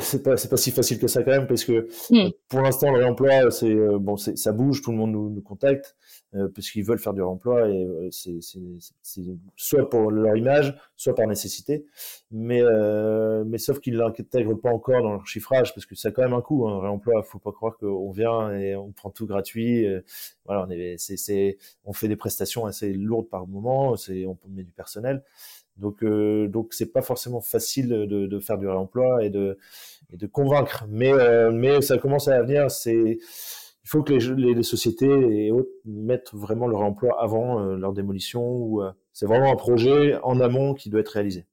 c'est 0.00 0.22
pas, 0.22 0.34
pas 0.34 0.56
si 0.56 0.70
facile 0.70 0.98
que 0.98 1.06
ça 1.06 1.22
quand 1.22 1.30
même, 1.30 1.46
parce 1.46 1.64
que 1.64 1.88
mmh. 2.10 2.30
pour 2.48 2.60
l'instant, 2.60 2.90
le 2.90 2.98
réemploi, 2.98 3.50
c'est 3.50 3.74
bon, 3.98 4.16
ça 4.16 4.52
bouge, 4.52 4.82
tout 4.82 4.90
le 4.90 4.96
monde 4.96 5.12
nous, 5.12 5.30
nous 5.30 5.42
contacte. 5.42 5.94
Euh, 6.36 6.48
parce 6.54 6.70
qu'ils 6.70 6.84
veulent 6.84 7.00
faire 7.00 7.12
du 7.12 7.22
réemploi 7.22 7.68
et 7.68 7.82
euh, 7.82 8.08
c'est 8.12 8.38
soit 9.56 9.90
pour 9.90 10.12
leur 10.12 10.36
image, 10.36 10.76
soit 10.96 11.12
par 11.16 11.26
nécessité. 11.26 11.86
Mais, 12.30 12.62
euh, 12.62 13.42
mais 13.44 13.58
sauf 13.58 13.80
qu'ils 13.80 13.96
l'intègrent 13.96 14.54
pas 14.54 14.70
encore 14.70 15.02
dans 15.02 15.10
leur 15.10 15.26
chiffrage 15.26 15.74
parce 15.74 15.86
que 15.86 15.96
ça 15.96 16.10
a 16.10 16.12
quand 16.12 16.22
même 16.22 16.32
un 16.32 16.40
coût. 16.40 16.68
Hein, 16.68 16.80
réemploi, 16.82 17.24
faut 17.24 17.40
pas 17.40 17.50
croire 17.50 17.76
qu'on 17.78 18.12
vient 18.12 18.52
et 18.52 18.76
on 18.76 18.92
prend 18.92 19.10
tout 19.10 19.26
gratuit. 19.26 19.84
voilà, 20.44 20.66
on 20.68 20.70
est, 20.70 20.98
c'est, 20.98 21.58
on 21.84 21.92
fait 21.92 22.06
des 22.06 22.16
prestations 22.16 22.64
assez 22.64 22.92
lourdes 22.92 23.09
par 23.28 23.46
moment. 23.46 23.96
C'est, 23.96 24.26
on 24.26 24.38
met 24.48 24.64
du 24.64 24.72
personnel. 24.72 25.24
Donc, 25.76 26.02
euh, 26.02 26.48
donc 26.48 26.74
c'est 26.74 26.92
pas 26.92 27.02
forcément 27.02 27.40
facile 27.40 27.88
de, 27.88 28.04
de, 28.04 28.40
faire 28.40 28.58
du 28.58 28.66
réemploi 28.66 29.24
et 29.24 29.30
de, 29.30 29.58
et 30.12 30.16
de 30.16 30.26
convaincre. 30.26 30.84
Mais, 30.88 31.12
mais 31.52 31.80
ça 31.80 31.98
commence 31.98 32.28
à 32.28 32.42
venir. 32.42 32.70
C'est 32.70 33.18
il 33.84 33.88
faut 33.88 34.02
que 34.02 34.12
les, 34.12 34.54
les, 34.54 34.62
sociétés 34.62 35.06
et 35.46 35.50
autres 35.50 35.70
mettent 35.84 36.32
vraiment 36.32 36.66
leur 36.66 36.80
emploi 36.80 37.20
avant 37.20 37.60
euh, 37.60 37.76
leur 37.76 37.92
démolition. 37.92 38.42
Ou 38.42 38.82
euh, 38.82 38.92
c'est 39.12 39.26
vraiment 39.26 39.52
un 39.52 39.56
projet 39.56 40.16
en 40.22 40.40
amont 40.40 40.74
qui 40.74 40.90
doit 40.90 41.00
être 41.00 41.08
réalisé. 41.08 41.46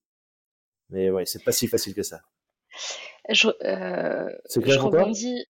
Mais 0.89 1.09
ouais, 1.09 1.25
c'est 1.25 1.43
pas 1.43 1.51
si 1.51 1.67
facile 1.67 1.93
que 1.93 2.03
ça. 2.03 2.21
Je, 3.29 3.47
euh, 3.63 4.29
c'est 4.45 4.61
clair 4.61 4.79
pour 4.79 4.91
rebondis... 4.91 5.45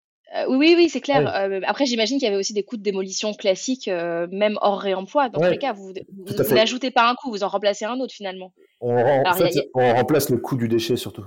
oui, 0.48 0.74
oui, 0.76 0.88
c'est 0.88 1.00
clair. 1.00 1.26
après, 1.66 1.86
j'imagine 1.86 2.18
qu'il 2.18 2.26
y 2.26 2.28
avait 2.28 2.38
aussi 2.38 2.52
des 2.52 2.62
coûts 2.62 2.76
de 2.76 2.82
démolition 2.82 3.32
classiques, 3.34 3.88
même 3.88 4.58
hors 4.60 4.80
réemploi. 4.80 5.28
Dans 5.28 5.40
tous 5.40 5.50
les 5.50 5.58
cas, 5.58 5.72
vous, 5.72 5.92
vous, 6.16 6.54
n'ajoutez 6.54 6.90
pas 6.90 7.08
un 7.08 7.14
coût, 7.14 7.30
vous 7.30 7.44
en 7.44 7.48
remplacez 7.48 7.84
un 7.84 7.98
autre 8.00 8.14
finalement. 8.14 8.52
On, 8.80 8.94
en 8.96 9.34
fait, 9.34 9.54
on 9.74 9.94
remplace 9.94 10.30
le 10.30 10.38
coût 10.38 10.56
du 10.56 10.68
déchet 10.68 10.96
surtout. 10.96 11.24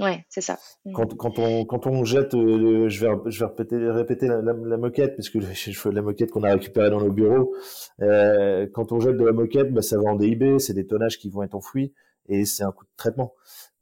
Ouais, 0.00 0.24
c'est 0.28 0.40
ça. 0.40 0.58
Mmh. 0.84 0.92
Quand, 0.94 1.16
quand, 1.16 1.38
on, 1.38 1.64
quand 1.64 1.86
on 1.86 2.04
jette, 2.04 2.34
euh, 2.34 2.88
je 2.88 3.06
vais, 3.06 3.12
je 3.26 3.40
vais 3.40 3.46
répéter, 3.46 3.76
répéter 3.76 4.26
la, 4.26 4.40
la, 4.40 4.76
moquette, 4.76 5.16
parce 5.16 5.28
que 5.28 5.38
je 5.40 5.88
la 5.90 6.02
moquette 6.02 6.30
qu'on 6.30 6.42
a 6.44 6.52
récupérée 6.52 6.90
dans 6.90 7.00
nos 7.00 7.12
bureaux. 7.12 7.54
Euh, 8.00 8.66
quand 8.72 8.92
on 8.92 9.00
jette 9.00 9.16
de 9.16 9.24
la 9.24 9.32
moquette, 9.32 9.72
bah, 9.72 9.82
ça 9.82 9.98
va 9.98 10.10
en 10.10 10.16
DIB, 10.16 10.58
c'est 10.58 10.72
des 10.72 10.86
tonnages 10.86 11.18
qui 11.18 11.28
vont 11.28 11.42
être 11.42 11.54
enfouis, 11.54 11.92
et 12.28 12.44
c'est 12.46 12.64
un 12.64 12.72
coût 12.72 12.84
de 12.84 12.90
traitement. 12.96 13.34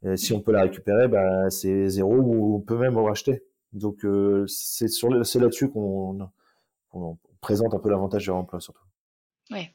Euh, 0.04 0.16
si 0.16 0.32
on 0.32 0.40
peut 0.40 0.52
la 0.52 0.62
récupérer, 0.62 1.06
bah, 1.06 1.48
c'est 1.48 1.88
zéro, 1.88 2.12
ou 2.12 2.56
on 2.56 2.60
peut 2.60 2.76
même 2.76 2.96
en 2.98 3.04
racheter. 3.04 3.44
Donc 3.72 4.04
euh, 4.04 4.44
c'est 4.48 4.88
sur 4.88 5.24
c'est 5.24 5.38
là-dessus 5.38 5.70
qu'on 5.70 6.30
présente 7.40 7.74
un 7.74 7.78
peu 7.78 7.90
l'avantage 7.90 8.24
du 8.24 8.30
remploi 8.30 8.60
surtout. 8.60 8.84
Ouais. 9.50 9.74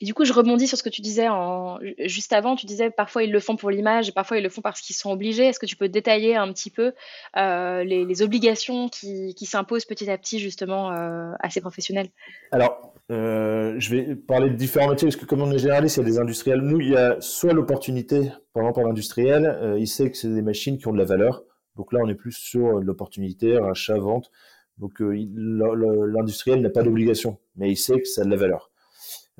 Et 0.00 0.04
du 0.04 0.14
coup, 0.14 0.24
je 0.24 0.32
rebondis 0.32 0.66
sur 0.66 0.78
ce 0.78 0.82
que 0.82 0.88
tu 0.88 1.02
disais 1.02 1.28
en, 1.28 1.78
juste 2.04 2.32
avant. 2.32 2.56
Tu 2.56 2.66
disais 2.66 2.90
parfois 2.90 3.22
ils 3.22 3.32
le 3.32 3.40
font 3.40 3.56
pour 3.56 3.70
l'image 3.70 4.08
et 4.08 4.12
parfois 4.12 4.38
ils 4.38 4.42
le 4.42 4.48
font 4.48 4.62
parce 4.62 4.80
qu'ils 4.80 4.96
sont 4.96 5.10
obligés. 5.10 5.44
Est-ce 5.44 5.58
que 5.58 5.66
tu 5.66 5.76
peux 5.76 5.88
détailler 5.88 6.36
un 6.36 6.52
petit 6.52 6.70
peu 6.70 6.92
euh, 7.36 7.84
les, 7.84 8.22
obligations 8.22 8.88
qui, 8.88 9.34
s'imposent 9.42 9.84
petit 9.84 10.10
à 10.10 10.18
petit 10.18 10.38
justement 10.38 10.92
euh, 10.92 11.32
à 11.40 11.50
ces 11.50 11.60
professionnels? 11.60 12.08
Alors, 12.50 12.94
euh, 13.10 13.74
je 13.78 13.94
vais 13.94 14.14
parler 14.14 14.50
de 14.50 14.54
différents 14.54 14.88
métiers 14.88 15.08
parce 15.08 15.16
que 15.16 15.26
comme 15.26 15.42
on 15.42 15.50
est 15.50 15.58
généraliste, 15.58 15.96
il 15.96 16.00
y 16.00 16.02
a 16.02 16.06
des 16.06 16.18
industriels. 16.18 16.60
Nous, 16.60 16.80
il 16.80 16.90
y 16.90 16.96
a 16.96 17.20
soit 17.20 17.52
l'opportunité, 17.52 18.32
par 18.52 18.62
exemple, 18.62 18.86
l'industriel, 18.86 19.76
il 19.78 19.86
sait 19.86 20.10
que 20.10 20.16
c'est 20.16 20.32
des 20.32 20.42
machines 20.42 20.78
qui 20.78 20.88
ont 20.88 20.92
de 20.92 20.98
la 20.98 21.04
valeur. 21.04 21.42
Donc 21.76 21.92
là, 21.92 22.00
on 22.02 22.08
est 22.08 22.14
plus 22.14 22.32
sur 22.32 22.80
l'opportunité, 22.80 23.56
achat, 23.56 23.98
vente. 23.98 24.30
Donc 24.78 25.00
l'industriel 25.00 26.60
n'a 26.60 26.70
pas 26.70 26.82
d'obligation, 26.82 27.38
mais 27.56 27.70
il 27.70 27.76
sait 27.76 28.00
que 28.00 28.06
ça 28.06 28.22
a 28.22 28.24
de 28.24 28.30
la 28.30 28.36
valeur. 28.36 28.72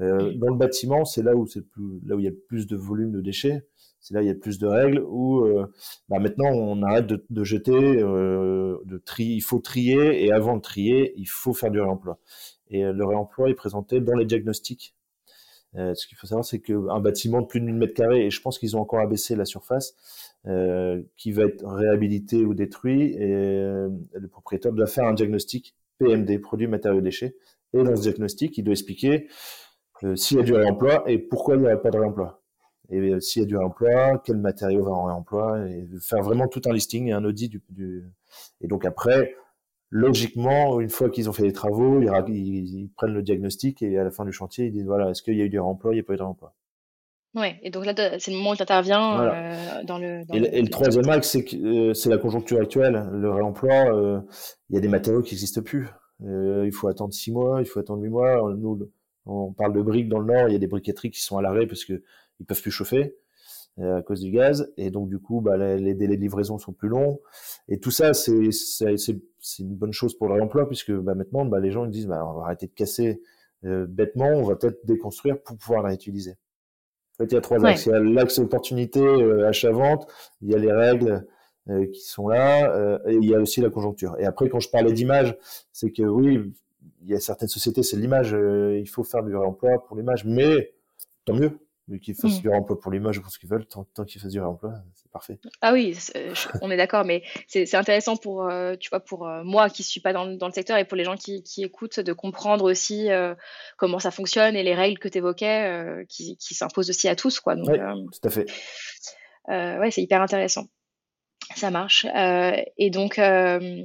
Euh, 0.01 0.33
dans 0.35 0.49
le 0.49 0.57
bâtiment, 0.57 1.05
c'est 1.05 1.23
là 1.23 1.37
où 1.37 1.47
c'est 1.47 1.63
plus, 1.63 2.01
là 2.07 2.17
où 2.17 2.21
il 2.21 2.25
y 2.25 2.29
a 2.29 2.31
le 2.31 2.37
plus 2.37 2.67
de 2.67 2.77
volume 2.77 3.13
de 3.13 3.21
déchets. 3.21 3.67
C'est 4.01 4.15
là 4.15 4.21
où 4.21 4.23
il 4.25 4.27
y 4.27 4.31
a 4.31 4.33
le 4.33 4.39
plus 4.39 4.59
de 4.59 4.67
règles. 4.67 5.03
Où 5.07 5.45
euh, 5.45 5.67
bah 6.09 6.19
maintenant, 6.19 6.51
on 6.51 6.83
arrête 6.83 7.07
de, 7.07 7.25
de 7.29 7.45
jeter, 7.45 7.73
euh, 7.73 8.79
de 8.85 8.99
trier. 8.99 9.35
Il 9.35 9.43
faut 9.43 9.61
trier 9.61 10.25
et 10.25 10.33
avant 10.33 10.57
de 10.57 10.63
trier, 10.63 11.13
il 11.17 11.29
faut 11.29 11.53
faire 11.53 11.71
du 11.71 11.81
réemploi. 11.81 12.19
Et 12.69 12.83
le 12.83 13.05
réemploi 13.05 13.51
est 13.51 13.55
présenté 13.55 14.01
dans 14.01 14.15
les 14.15 14.25
diagnostics. 14.25 14.97
Ce 15.75 16.07
qu'il 16.07 16.17
faut 16.19 16.27
savoir, 16.27 16.45
c'est 16.45 16.61
qu'un 16.61 17.01
bâtiment 17.01 17.41
de 17.41 17.47
plus 17.47 17.61
de 17.61 17.65
1000 17.65 17.75
mètres 17.75 17.95
carrés, 17.95 18.27
et 18.27 18.31
je 18.31 18.41
pense 18.43 18.59
qu'ils 18.59 18.77
ont 18.77 18.81
encore 18.81 19.01
abaissé 19.01 19.37
la 19.37 19.45
surface, 19.45 19.95
qui 21.17 21.33
va 21.33 21.45
être 21.45 21.67
réhabilité 21.67 22.45
ou 22.45 22.55
détruit, 22.55 23.15
et 23.15 23.63
le 23.63 24.29
propriétaire 24.31 24.73
doit 24.73 24.87
faire 24.87 25.05
un 25.05 25.15
diagnostic 25.15 25.75
PMD, 25.99 26.41
produits, 26.41 26.67
matériaux, 26.67 27.01
déchets. 27.01 27.37
Et 27.75 27.83
dans 27.83 27.97
ce 27.97 28.03
diagnostic, 28.03 28.59
il 28.59 28.65
doit 28.65 28.73
expliquer 28.73 29.29
euh, 30.05 30.17
s'il 30.17 30.39
y 30.39 30.41
a 30.41 30.43
du 30.43 30.53
réemploi 30.53 31.05
et 31.07 31.19
pourquoi 31.19 31.55
il 31.57 31.63
n'y 31.63 31.69
a 31.69 31.77
pas 31.77 31.91
de 31.91 31.99
réemploi. 31.99 32.43
Et 32.91 32.99
euh, 32.99 33.21
s'il 33.21 33.43
y 33.43 33.45
a 33.45 33.49
du 33.49 33.57
réemploi, 33.57 34.21
quel 34.25 34.37
matériau 34.37 34.85
va 34.85 34.91
en 34.91 35.05
réemploi, 35.05 35.67
et 35.69 35.87
faire 36.01 36.23
vraiment 36.23 36.49
tout 36.49 36.61
un 36.67 36.73
listing 36.73 37.09
et 37.09 37.13
un 37.13 37.25
audit 37.25 37.49
du, 37.49 37.63
du... 37.71 38.05
Et 38.61 38.67
donc 38.67 38.85
après, 38.85 39.35
logiquement, 39.93 40.81
une 40.81 40.89
fois 40.89 41.11
qu'ils 41.11 41.29
ont 41.29 41.33
fait 41.33 41.45
les 41.45 41.53
travaux, 41.53 42.01
ils, 42.01 42.09
ils, 42.29 42.91
prennent 42.97 43.13
le 43.13 43.23
diagnostic 43.23 43.83
et 43.83 43.99
à 43.99 44.05
la 44.05 44.11
fin 44.11 44.25
du 44.25 44.33
chantier, 44.33 44.67
ils 44.67 44.73
disent 44.73 44.87
voilà, 44.87 45.11
est-ce 45.11 45.23
qu'il 45.23 45.37
y 45.37 45.43
a 45.43 45.45
eu 45.45 45.51
du 45.51 45.61
réemploi, 45.61 45.93
il 45.93 45.97
n'y 45.97 46.01
a 46.01 46.03
pas 46.03 46.15
eu 46.15 46.17
de 46.17 46.23
réemploi. 46.23 46.55
Ouais, 47.35 47.59
et 47.63 47.71
donc 47.71 47.85
là, 47.87 47.95
c'est 48.19 48.31
le 48.31 48.39
moment 48.39 48.51
où 48.51 48.57
tu 48.57 48.63
interviens 48.63 49.23
euh, 49.23 49.85
dans 49.85 49.99
le. 49.99 50.23
et, 50.33 50.39
le, 50.39 50.55
et, 50.55 50.63
le, 50.63 50.69
troisième 50.69 51.09
axe, 51.09 51.31
c'est 51.31 51.45
que 51.45 51.93
c'est 51.93 52.11
la 52.11 52.19
conjoncture 52.19 52.61
actuelle. 52.61 53.07
Le 53.13 53.31
réemploi, 53.31 54.25
il 54.69 54.75
y 54.75 54.79
a 54.79 54.81
des 54.81 54.89
matériaux 54.89 55.23
qui 55.23 55.35
n'existent 55.35 55.63
plus. 55.63 55.89
il 56.21 56.73
faut 56.73 56.89
attendre 56.89 57.13
six 57.13 57.31
mois, 57.31 57.61
il 57.61 57.67
faut 57.67 57.79
attendre 57.79 58.03
huit 58.03 58.11
mois. 58.11 58.55
Nous, 58.57 58.91
On 59.27 59.53
parle 59.53 59.75
de 59.75 59.83
briques 59.83 60.09
dans 60.09 60.19
le 60.19 60.27
nord, 60.27 60.49
il 60.49 60.53
y 60.53 60.57
a 60.57 60.59
des 60.59 60.67
briqueteries 60.67 61.11
qui 61.11 61.21
sont 61.21 61.39
à 61.39 61.43
l'arrêt 61.43 61.67
parce 61.67 61.85
que 61.85 62.03
ils 62.41 62.47
peuvent 62.47 62.61
plus 62.61 62.71
chauffer 62.71 63.15
euh, 63.79 63.97
à 63.97 64.03
cause 64.03 64.21
du 64.21 64.31
gaz, 64.31 64.71
et 64.77 64.91
donc 64.91 65.09
du 65.09 65.19
coup, 65.19 65.41
bah, 65.41 65.57
les, 65.57 65.95
délais 65.95 66.17
de 66.17 66.21
livraison 66.21 66.59
sont 66.59 66.75
plus 66.75 66.89
longs. 66.89 67.21
Et 67.69 67.79
tout 67.79 67.91
ça, 67.91 68.13
c'est 68.13 68.51
une 69.59 69.75
bonne 69.75 69.93
chose 69.93 70.17
pour 70.17 70.29
le 70.29 70.35
réemploi 70.35 70.67
puisque 70.67 70.93
bah, 70.93 71.15
maintenant, 71.15 71.45
bah, 71.45 71.61
les 71.61 71.71
gens 71.71 71.85
ils 71.85 71.91
disent, 71.91 72.07
bah, 72.07 72.25
on 72.27 72.39
va 72.39 72.47
arrêter 72.47 72.67
de 72.67 72.73
casser 72.73 73.23
euh, 73.65 73.87
bêtement, 73.89 74.29
on 74.29 74.45
va 74.45 74.57
peut-être 74.57 74.85
déconstruire 74.85 75.41
pour 75.43 75.57
pouvoir 75.57 75.83
la 75.83 75.91
réutiliser. 75.91 76.33
En 76.33 77.25
fait, 77.25 77.31
il 77.31 77.35
y 77.35 77.37
a 77.37 77.41
trois 77.41 77.65
axes. 77.65 77.87
Il 77.87 77.93
y 77.93 77.95
a 77.95 78.01
l'axe 78.01 78.39
opportunité, 78.39 79.01
euh, 79.01 79.47
achat-vente, 79.47 80.11
il 80.41 80.51
y 80.51 80.55
a 80.55 80.59
les 80.59 80.73
règles 80.73 81.27
euh, 81.69 81.87
qui 81.87 82.01
sont 82.01 82.27
là, 82.27 82.75
euh, 82.75 82.99
et 83.07 83.15
il 83.15 83.25
y 83.25 83.35
a 83.35 83.39
aussi 83.39 83.61
la 83.61 83.71
conjoncture. 83.71 84.17
Et 84.19 84.25
après, 84.25 84.49
quand 84.49 84.59
je 84.59 84.69
parlais 84.69 84.93
d'image, 84.93 85.37
c'est 85.73 85.93
que 85.93 86.03
oui, 86.03 86.53
il 87.03 87.09
y 87.09 87.15
a 87.15 87.21
certaines 87.21 87.49
sociétés, 87.49 87.85
c'est 87.85 87.97
l'image, 87.97 88.35
euh, 88.35 88.81
il 88.81 88.89
faut 88.89 89.05
faire 89.05 89.23
du 89.23 89.37
réemploi 89.37 89.85
pour 89.87 89.97
l'image, 89.97 90.25
mais 90.25 90.73
tant 91.25 91.35
mieux 91.35 91.59
qu'ils 92.01 92.15
fassent 92.15 92.39
mmh. 92.39 92.43
du 92.43 92.49
réemploi 92.49 92.81
pour 92.81 92.93
l'image 92.93 93.21
pour 93.21 93.31
ce 93.31 93.39
qu'ils 93.39 93.49
veulent, 93.49 93.67
tant, 93.67 93.85
qu'ils 94.07 94.21
fassent 94.21 94.33
du 94.33 94.41
réemploi, 94.41 94.75
c'est 94.95 95.11
parfait. 95.11 95.39
Ah 95.61 95.73
oui, 95.73 95.97
on 96.61 96.71
est 96.71 96.77
d'accord, 96.77 97.05
mais 97.05 97.23
c'est 97.49 97.75
intéressant 97.75 98.17
pour, 98.17 98.51
tu 98.81 98.91
vois, 98.91 99.01
pour 99.01 99.27
moi 99.45 99.69
qui 99.69 99.83
suis 99.83 100.01
pas 100.01 100.13
dans, 100.13 100.27
dans, 100.27 100.47
le 100.47 100.53
secteur 100.53 100.79
et 100.79 100.85
pour 100.85 100.97
les 100.97 101.05
gens 101.05 101.17
qui, 101.17 101.43
qui 101.43 101.65
écoutent, 101.65 102.01
de 102.01 102.13
comprendre 102.13 102.65
aussi 102.65 103.09
comment 103.77 103.99
ça 103.99 104.11
fonctionne 104.11 104.57
et 104.57 104.63
les 104.63 104.75
règles 104.75 104.99
que 104.99 105.09
tu 105.09 105.19
évoquais 105.19 106.05
qui, 106.09 106.37
qui 106.37 106.55
s'imposent 106.55 106.91
aussi 106.91 107.09
à 107.09 107.17
tous. 107.17 107.41
Quoi. 107.41 107.57
Donc, 107.57 107.69
tout 107.69 108.29
à 108.29 108.31
fait. 108.31 108.47
ouais, 109.49 109.91
c'est 109.91 110.03
hyper 110.03 110.23
intéressant. 110.23 110.67
Ça 111.57 111.71
marche. 111.71 112.07
Euh, 112.15 112.57
et 112.79 112.91
donc, 112.91 113.19
euh, 113.19 113.83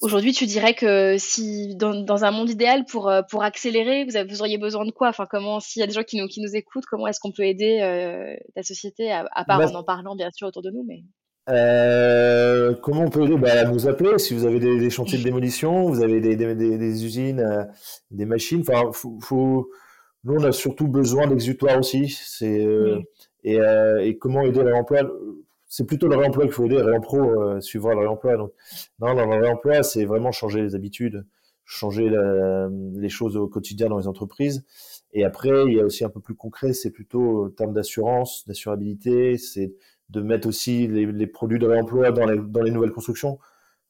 aujourd'hui, 0.00 0.32
tu 0.32 0.46
dirais 0.46 0.74
que 0.74 1.16
si 1.18 1.76
dans, 1.76 2.24
un 2.24 2.30
monde 2.30 2.50
idéal, 2.50 2.84
pour, 2.84 3.08
euh, 3.08 3.22
pour 3.30 3.42
accélérer, 3.42 4.04
vous, 4.04 4.16
avez, 4.16 4.28
vous 4.28 4.40
auriez 4.40 4.58
besoin 4.58 4.84
de 4.84 4.90
quoi? 4.90 5.08
Enfin, 5.08 5.26
comment, 5.30 5.60
s'il 5.60 5.80
y 5.80 5.82
a 5.82 5.86
des 5.86 5.92
gens 5.92 6.02
qui 6.02 6.16
nous, 6.16 6.26
qui 6.26 6.40
nous 6.40 6.54
écoutent, 6.54 6.84
comment 6.86 7.06
est-ce 7.06 7.20
qu'on 7.20 7.32
peut 7.32 7.44
aider 7.44 8.36
ta 8.54 8.62
société, 8.62 9.12
à, 9.12 9.24
part 9.46 9.58
bah 9.58 9.68
en 9.68 9.74
en 9.74 9.84
parlant, 9.84 10.16
bien 10.16 10.30
sûr, 10.32 10.48
autour 10.48 10.62
de 10.62 10.70
nous 10.70 10.86
mais... 10.86 11.02
comment 12.82 13.02
on 13.02 13.10
peut 13.10 13.24
aider? 13.24 13.36
Bah, 13.36 13.64
Nous 13.64 13.88
appeler 13.88 14.18
si 14.18 14.34
vous 14.34 14.46
avez 14.46 14.58
des, 14.60 14.90
chantiers 14.90 15.18
de 15.18 15.24
démolition, 15.24 15.84
vous 15.88 16.02
avez 16.02 16.20
des, 16.20 16.36
des, 16.36 17.04
usines, 17.04 17.68
des 18.10 18.24
machines. 18.26 18.62
Enfin, 18.68 18.90
faut, 18.92 19.70
nous, 20.24 20.34
on 20.34 20.44
a 20.44 20.52
surtout 20.52 20.88
besoin 20.88 21.26
d'exutoire 21.26 21.78
aussi. 21.78 22.08
C'est 22.08 22.66
et, 23.44 23.58
et, 24.00 24.18
comment 24.18 24.42
aider 24.42 24.62
l'emploi? 24.64 25.02
C'est 25.68 25.86
plutôt 25.86 26.08
le 26.08 26.16
réemploi 26.16 26.44
qu'il 26.44 26.52
faut 26.52 26.64
aider. 26.66 26.80
Réempro 26.80 27.18
euh, 27.18 27.60
suivra 27.60 27.94
le 27.94 28.00
réemploi. 28.00 28.36
Donc, 28.36 28.52
non, 29.00 29.14
dans 29.14 29.26
le 29.26 29.42
réemploi, 29.42 29.82
c'est 29.82 30.04
vraiment 30.04 30.32
changer 30.32 30.62
les 30.62 30.74
habitudes, 30.74 31.26
changer 31.64 32.10
les 32.94 33.08
choses 33.08 33.36
au 33.36 33.48
quotidien 33.48 33.88
dans 33.88 33.98
les 33.98 34.06
entreprises. 34.06 34.64
Et 35.12 35.24
après, 35.24 35.64
il 35.66 35.74
y 35.74 35.80
a 35.80 35.84
aussi 35.84 36.04
un 36.04 36.10
peu 36.10 36.20
plus 36.20 36.34
concret, 36.34 36.72
c'est 36.72 36.90
plutôt 36.90 37.46
en 37.46 37.50
termes 37.50 37.72
d'assurance, 37.72 38.46
d'assurabilité, 38.46 39.38
c'est 39.38 39.74
de 40.10 40.20
mettre 40.20 40.46
aussi 40.46 40.86
les, 40.86 41.26
produits 41.26 41.58
de 41.58 41.66
réemploi 41.66 42.12
dans 42.12 42.26
les, 42.26 42.38
dans 42.38 42.62
les 42.62 42.70
nouvelles 42.70 42.92
constructions. 42.92 43.38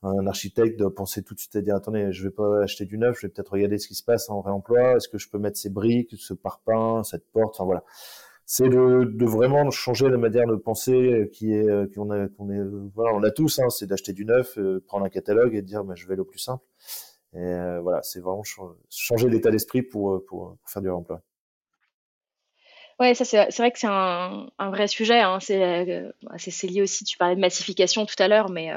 Un 0.03 0.27
architecte 0.27 0.79
doit 0.79 0.95
penser 0.95 1.23
tout 1.23 1.35
de 1.35 1.41
suite 1.41 1.57
à 1.57 1.63
dire 1.63 1.75
attendez, 1.75 2.13
je 2.13 2.23
vais 2.23 2.31
pas 2.31 2.63
acheter 2.63 2.85
du 2.85 2.97
neuf, 2.97 3.19
je 3.21 3.27
vais 3.27 3.33
peut-être 3.33 3.53
regarder 3.53 3.79
ce 3.79 3.89
qui 3.89 3.95
se 3.95 4.05
passe 4.05 4.31
en 4.31 4.41
réemploi. 4.41 4.97
Est-ce 4.97 5.09
que 5.09 5.19
je 5.19 5.29
peux 5.29 5.39
mettre 5.39 5.59
ces 5.59 5.71
briques, 5.71 6.15
ce 6.17 6.33
parpaing, 6.33 7.03
cette 7.03 7.27
porte, 7.33 7.57
enfin 7.57 7.65
voilà 7.65 7.85
c'est 8.49 8.69
de, 8.69 9.03
de, 9.05 9.27
vraiment 9.27 9.69
changer 9.73 10.09
la 10.09 10.19
manière 10.19 10.47
de 10.47 10.55
penser 10.55 11.29
qui 11.33 11.53
est 11.53 11.69
euh, 11.69 11.89
qu'on 11.93 12.11
a 12.11 12.29
qu'on 12.29 12.49
est 12.51 12.63
voilà 12.95 13.13
on 13.13 13.23
a 13.25 13.33
tous 13.33 13.59
hein, 13.59 13.69
c'est 13.71 13.87
d'acheter 13.87 14.13
du 14.13 14.25
neuf 14.25 14.57
euh, 14.57 14.83
prendre 14.87 15.05
un 15.05 15.09
catalogue 15.09 15.57
et 15.57 15.63
dire 15.63 15.83
bah, 15.83 15.95
je 15.97 16.07
vais 16.07 16.17
au 16.17 16.25
plus 16.25 16.39
simple 16.39 16.65
et 17.35 17.39
euh, 17.39 17.81
voilà 17.81 18.03
c'est 18.05 18.21
vraiment 18.21 18.45
changer 18.89 19.29
d'état 19.29 19.51
d'esprit 19.51 19.83
pour, 19.83 20.25
pour, 20.27 20.57
faire 20.65 20.81
du 20.81 20.89
réemploi 20.89 21.21
Ouais, 22.99 23.13
ça 23.13 23.27
c'est 23.27 23.55
vrai 23.59 23.71
que 23.73 23.79
c'est 23.79 23.89
un, 23.91 24.47
un, 24.59 24.71
vrai 24.71 24.87
sujet. 24.87 25.21
Hein. 25.21 25.39
C'est 25.39 26.67
lié 26.67 26.81
aussi. 26.81 27.05
Tu 27.05 27.19
parlais 27.19 27.37
de 27.37 27.41
massification 27.43 28.07
tout 28.07 28.15
à 28.19 28.27
l'heure, 28.27 28.49
mais 28.49 28.73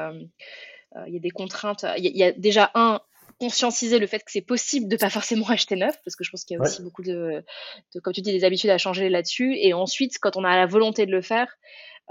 il 1.08 1.14
y 1.14 1.16
a 1.16 1.20
des 1.22 1.30
contraintes. 1.30 1.86
Il 1.98 2.18
y, 2.18 2.24
a 2.26 2.34
déjà 2.34 2.70
un 2.76 3.00
conscientiser 3.40 4.00
le 4.00 4.08
fait 4.08 4.20
que 4.20 4.32
c'est 4.32 4.42
possible 4.42 4.88
de 4.88 4.98
pas 4.98 5.10
forcément 5.10 5.48
acheter 5.50 5.76
neuf, 5.76 5.96
parce 6.04 6.16
que 6.16 6.24
je 6.24 6.32
pense 6.32 6.44
qu'il 6.44 6.58
y 6.58 6.60
a 6.60 6.64
aussi 6.64 6.82
beaucoup 6.82 7.04
de, 7.04 7.44
de, 7.96 8.00
comme 8.00 8.14
tu 8.14 8.22
dis, 8.22 8.32
des 8.32 8.44
habitudes 8.44 8.70
à 8.70 8.78
changer 8.78 9.10
là-dessus. 9.10 9.56
Et 9.58 9.74
ensuite, 9.74 10.20
quand 10.20 10.38
on 10.38 10.44
a 10.44 10.56
la 10.56 10.66
volonté 10.66 11.06
de 11.06 11.12
le 11.12 11.22
faire, 11.22 11.56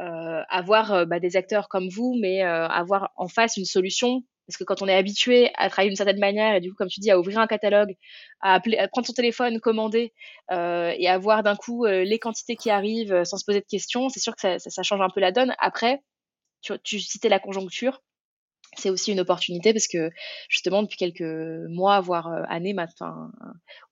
euh, 0.01 0.43
avoir 0.49 0.93
euh, 0.93 1.05
bah, 1.05 1.21
des 1.21 1.37
acteurs 1.37 1.69
comme 1.69 1.89
vous, 1.89 2.17
mais 2.21 2.45
euh, 2.45 2.67
avoir 2.69 3.11
en 3.17 3.29
face 3.29 3.57
une 3.57 3.65
solution. 3.65 4.23
Parce 4.47 4.57
que 4.57 4.65
quand 4.65 4.81
on 4.81 4.89
est 4.89 4.95
habitué 4.95 5.51
à 5.57 5.69
travailler 5.69 5.91
d'une 5.91 5.97
certaine 5.97 6.21
manière, 6.21 6.55
et 6.55 6.61
du 6.61 6.71
coup, 6.71 6.77
comme 6.77 6.89
tu 6.89 7.01
dis, 7.01 7.11
à 7.11 7.19
ouvrir 7.19 7.39
un 7.39 7.47
catalogue, 7.47 7.95
à, 8.41 8.55
appeler, 8.55 8.79
à 8.79 8.89
prendre 8.89 9.07
son 9.07 9.13
téléphone, 9.13 9.61
commander, 9.61 10.15
euh, 10.51 10.95
et 10.97 11.07
à 11.07 11.19
voir 11.19 11.43
d'un 11.43 11.55
coup 11.55 11.85
euh, 11.85 12.03
les 12.03 12.19
quantités 12.19 12.57
qui 12.57 12.71
arrivent 12.71 13.25
sans 13.25 13.37
se 13.37 13.45
poser 13.45 13.61
de 13.61 13.67
questions, 13.67 14.09
c'est 14.09 14.21
sûr 14.21 14.35
que 14.35 14.41
ça, 14.41 14.59
ça, 14.59 14.71
ça, 14.71 14.83
change 14.83 15.03
un 15.03 15.11
peu 15.11 15.21
la 15.21 15.33
donne. 15.33 15.55
Après, 15.59 16.01
tu, 16.63 16.73
tu 16.83 16.99
citais 16.99 17.29
la 17.29 17.41
conjoncture 17.41 18.01
c'est 18.79 18.91
aussi 18.91 19.13
une 19.13 19.21
opportunité 19.21 19.73
parce 19.73 19.89
que 19.89 20.11
justement 20.49 20.83
depuis 20.83 20.97
quelques 20.97 21.69
mois 21.69 22.01
voire 22.01 22.29
euh, 22.29 22.43
années 22.49 22.75
maintenant 22.75 23.31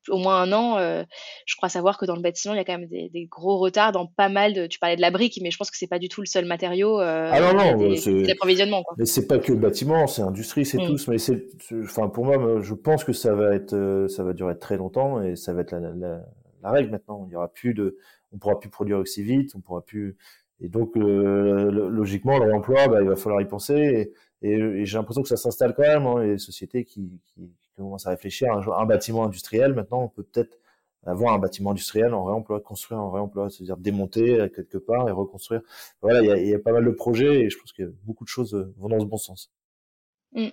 au 0.09 0.19
moins 0.19 0.41
un 0.43 0.53
an 0.53 0.79
euh, 0.79 1.03
je 1.47 1.57
crois 1.57 1.69
savoir 1.69 1.99
que 1.99 2.07
dans 2.07 2.17
le 2.17 2.23
bâtiment 2.23 2.55
il 2.55 2.59
y 2.59 2.61
a 2.61 2.65
quand 2.65 2.79
même 2.79 2.89
des, 2.89 3.29
gros 3.31 3.59
retards 3.59 3.93
dans 3.93 4.07
pas 4.07 4.29
mal 4.29 4.55
de 4.55 4.67
tu 4.67 4.79
parlais 4.79 4.97
de 4.97 5.01
la 5.01 5.11
brique 5.11 5.39
mais 5.43 5.51
je 5.51 5.59
pense 5.59 5.71
que 5.71 5.77
c'est 5.77 5.87
pas 5.87 5.99
du 5.99 6.09
tout 6.09 6.21
le 6.21 6.27
seul 6.27 6.45
matériau 6.45 7.01
euh, 7.01 7.31
ah 7.33 7.41
non 7.41 7.77
non 7.77 7.97
c'est 7.97 8.23
l'approvisionnement 8.23 8.85
mais 8.97 9.07
c'est 9.07 9.27
pas 9.27 9.39
que 9.39 9.53
le 9.53 9.59
bâtiment 9.59 10.07
c'est 10.07 10.23
industrie 10.23 10.65
c'est 10.65 10.79
mmh. 10.79 10.87
tous 10.87 11.09
mais 11.09 11.19
c'est 11.19 11.47
enfin 11.83 12.09
pour 12.09 12.25
moi 12.25 12.61
je 12.61 12.75
pense 12.75 13.05
que 13.05 13.13
ça 13.13 13.35
va 13.35 13.55
être 13.55 14.07
ça 14.09 14.23
va 14.23 14.33
durer 14.33 14.59
très 14.59 14.77
longtemps 14.77 15.23
et 15.23 15.37
ça 15.37 15.53
va 15.53 15.63
être 15.63 15.73
la, 15.73 16.23
la, 16.63 16.71
règle 16.71 16.91
maintenant 16.91 17.27
il 17.29 17.33
y 17.33 17.37
aura 17.37 17.49
plus 17.49 17.75
de 17.75 17.99
on 18.33 18.39
pourra 18.39 18.59
plus 18.59 18.71
produire 18.71 18.99
aussi 18.99 19.23
vite 19.23 19.53
on 19.55 19.61
pourra 19.61 19.85
plus 19.85 20.17
et 20.61 20.69
donc 20.69 20.93
logiquement 20.97 22.39
le 22.39 22.47
réemploi 22.47 22.89
bah, 22.89 23.03
il 23.03 23.09
va 23.09 23.17
falloir 23.17 23.41
y 23.41 23.47
penser 23.47 24.13
et, 24.43 24.53
et, 24.53 24.87
j'ai 24.87 24.99
l'impression 24.99 25.23
que 25.23 25.29
ça 25.29 25.37
s'installe 25.37 25.75
quand 25.75 25.83
même, 25.83 26.07
hein, 26.07 26.23
les 26.23 26.39
sociétés 26.39 26.85
qui, 26.85 27.21
qui, 27.35 27.51
commencent 27.77 28.07
à 28.07 28.11
réfléchir 28.11 28.49
un, 28.53 28.87
bâtiment 28.87 29.25
industriel. 29.25 29.75
Maintenant, 29.75 30.03
on 30.05 30.09
peut 30.09 30.23
peut-être 30.23 30.59
avoir 31.05 31.35
un 31.35 31.39
bâtiment 31.39 31.71
industriel 31.71 32.15
en 32.15 32.25
réemploi, 32.25 32.61
construire 32.61 33.01
en 33.01 33.11
réemploi, 33.11 33.51
c'est-à-dire 33.51 33.77
démonter 33.77 34.41
euh, 34.41 34.49
quelque 34.49 34.79
part 34.79 35.09
et 35.09 35.13
reconstruire. 35.13 35.61
Voilà, 36.01 36.21
il 36.23 36.27
y 36.27 36.31
a, 36.33 36.37
y 36.39 36.55
a, 36.55 36.59
pas 36.59 36.73
mal 36.73 36.85
de 36.85 36.91
projets 36.91 37.43
et 37.43 37.51
je 37.51 37.59
pense 37.59 37.73
que 37.73 37.95
beaucoup 38.05 38.25
de 38.25 38.29
choses 38.29 38.55
euh, 38.55 38.75
vont 38.79 38.89
dans 38.89 38.99
ce 38.99 39.05
bon 39.05 39.19
sens. 39.19 39.53
Mmh. 40.33 40.49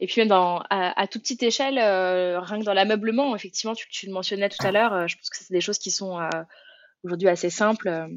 Et 0.00 0.06
puis 0.06 0.20
même 0.20 0.28
dans, 0.28 0.58
à, 0.70 1.00
à 1.00 1.06
toute 1.06 1.22
petite 1.22 1.42
échelle, 1.42 1.78
euh, 1.78 2.40
rien 2.40 2.60
que 2.60 2.64
dans 2.64 2.74
l'ameublement, 2.74 3.34
effectivement, 3.34 3.74
tu, 3.74 3.88
tu, 3.88 4.06
le 4.06 4.12
mentionnais 4.12 4.48
tout 4.48 4.64
à 4.64 4.70
l'heure, 4.70 5.08
je 5.08 5.16
pense 5.16 5.30
que 5.30 5.36
c'est 5.38 5.52
des 5.52 5.60
choses 5.60 5.78
qui 5.78 5.90
sont 5.90 6.18
aujourd'hui 7.04 7.28
assez 7.28 7.50
simples. 7.50 8.08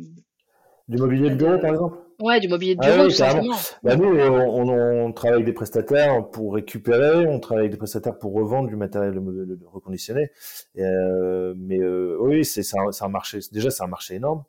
Du 0.87 0.97
mobilier 0.97 1.31
de 1.31 1.35
bureau, 1.35 1.57
par 1.57 1.71
exemple 1.71 1.97
Ouais, 2.21 2.39
du 2.39 2.47
mobilier 2.47 2.75
de 2.75 2.81
ah 2.83 2.95
bureau, 2.95 3.09
ah 3.21 3.67
Bah, 3.83 3.95
nous, 3.95 4.05
on, 4.05 4.69
on, 5.07 5.11
travaille 5.11 5.35
avec 5.35 5.45
des 5.45 5.53
prestataires 5.53 6.29
pour 6.29 6.53
récupérer, 6.53 7.27
on 7.27 7.39
travaille 7.39 7.63
avec 7.63 7.71
des 7.71 7.77
prestataires 7.77 8.17
pour 8.17 8.33
revendre 8.33 8.69
du 8.69 8.75
matériel 8.75 9.19
reconditionné. 9.65 10.31
Euh, 10.77 11.53
mais 11.57 11.79
euh, 11.79 12.15
oui, 12.19 12.45
c'est 12.45 12.61
un, 12.77 12.89
un, 13.05 13.09
marché. 13.09 13.39
Déjà, 13.51 13.69
c'est 13.69 13.83
un 13.83 13.87
marché 13.87 14.15
énorme. 14.15 14.43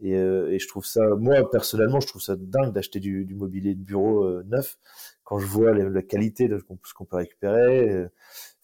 Et, 0.00 0.14
euh, 0.14 0.52
et, 0.52 0.60
je 0.60 0.68
trouve 0.68 0.84
ça, 0.84 1.00
moi 1.16 1.50
personnellement, 1.50 1.98
je 1.98 2.06
trouve 2.06 2.22
ça 2.22 2.36
dingue 2.36 2.72
d'acheter 2.72 3.00
du, 3.00 3.24
du, 3.24 3.34
mobilier 3.34 3.74
de 3.74 3.82
bureau 3.82 4.22
euh, 4.22 4.44
neuf 4.46 4.78
quand 5.24 5.40
je 5.40 5.46
vois 5.46 5.72
la, 5.72 6.02
qualité 6.02 6.46
de 6.46 6.58
ce 6.58 6.94
qu'on 6.94 7.04
peut 7.04 7.16
récupérer. 7.16 8.06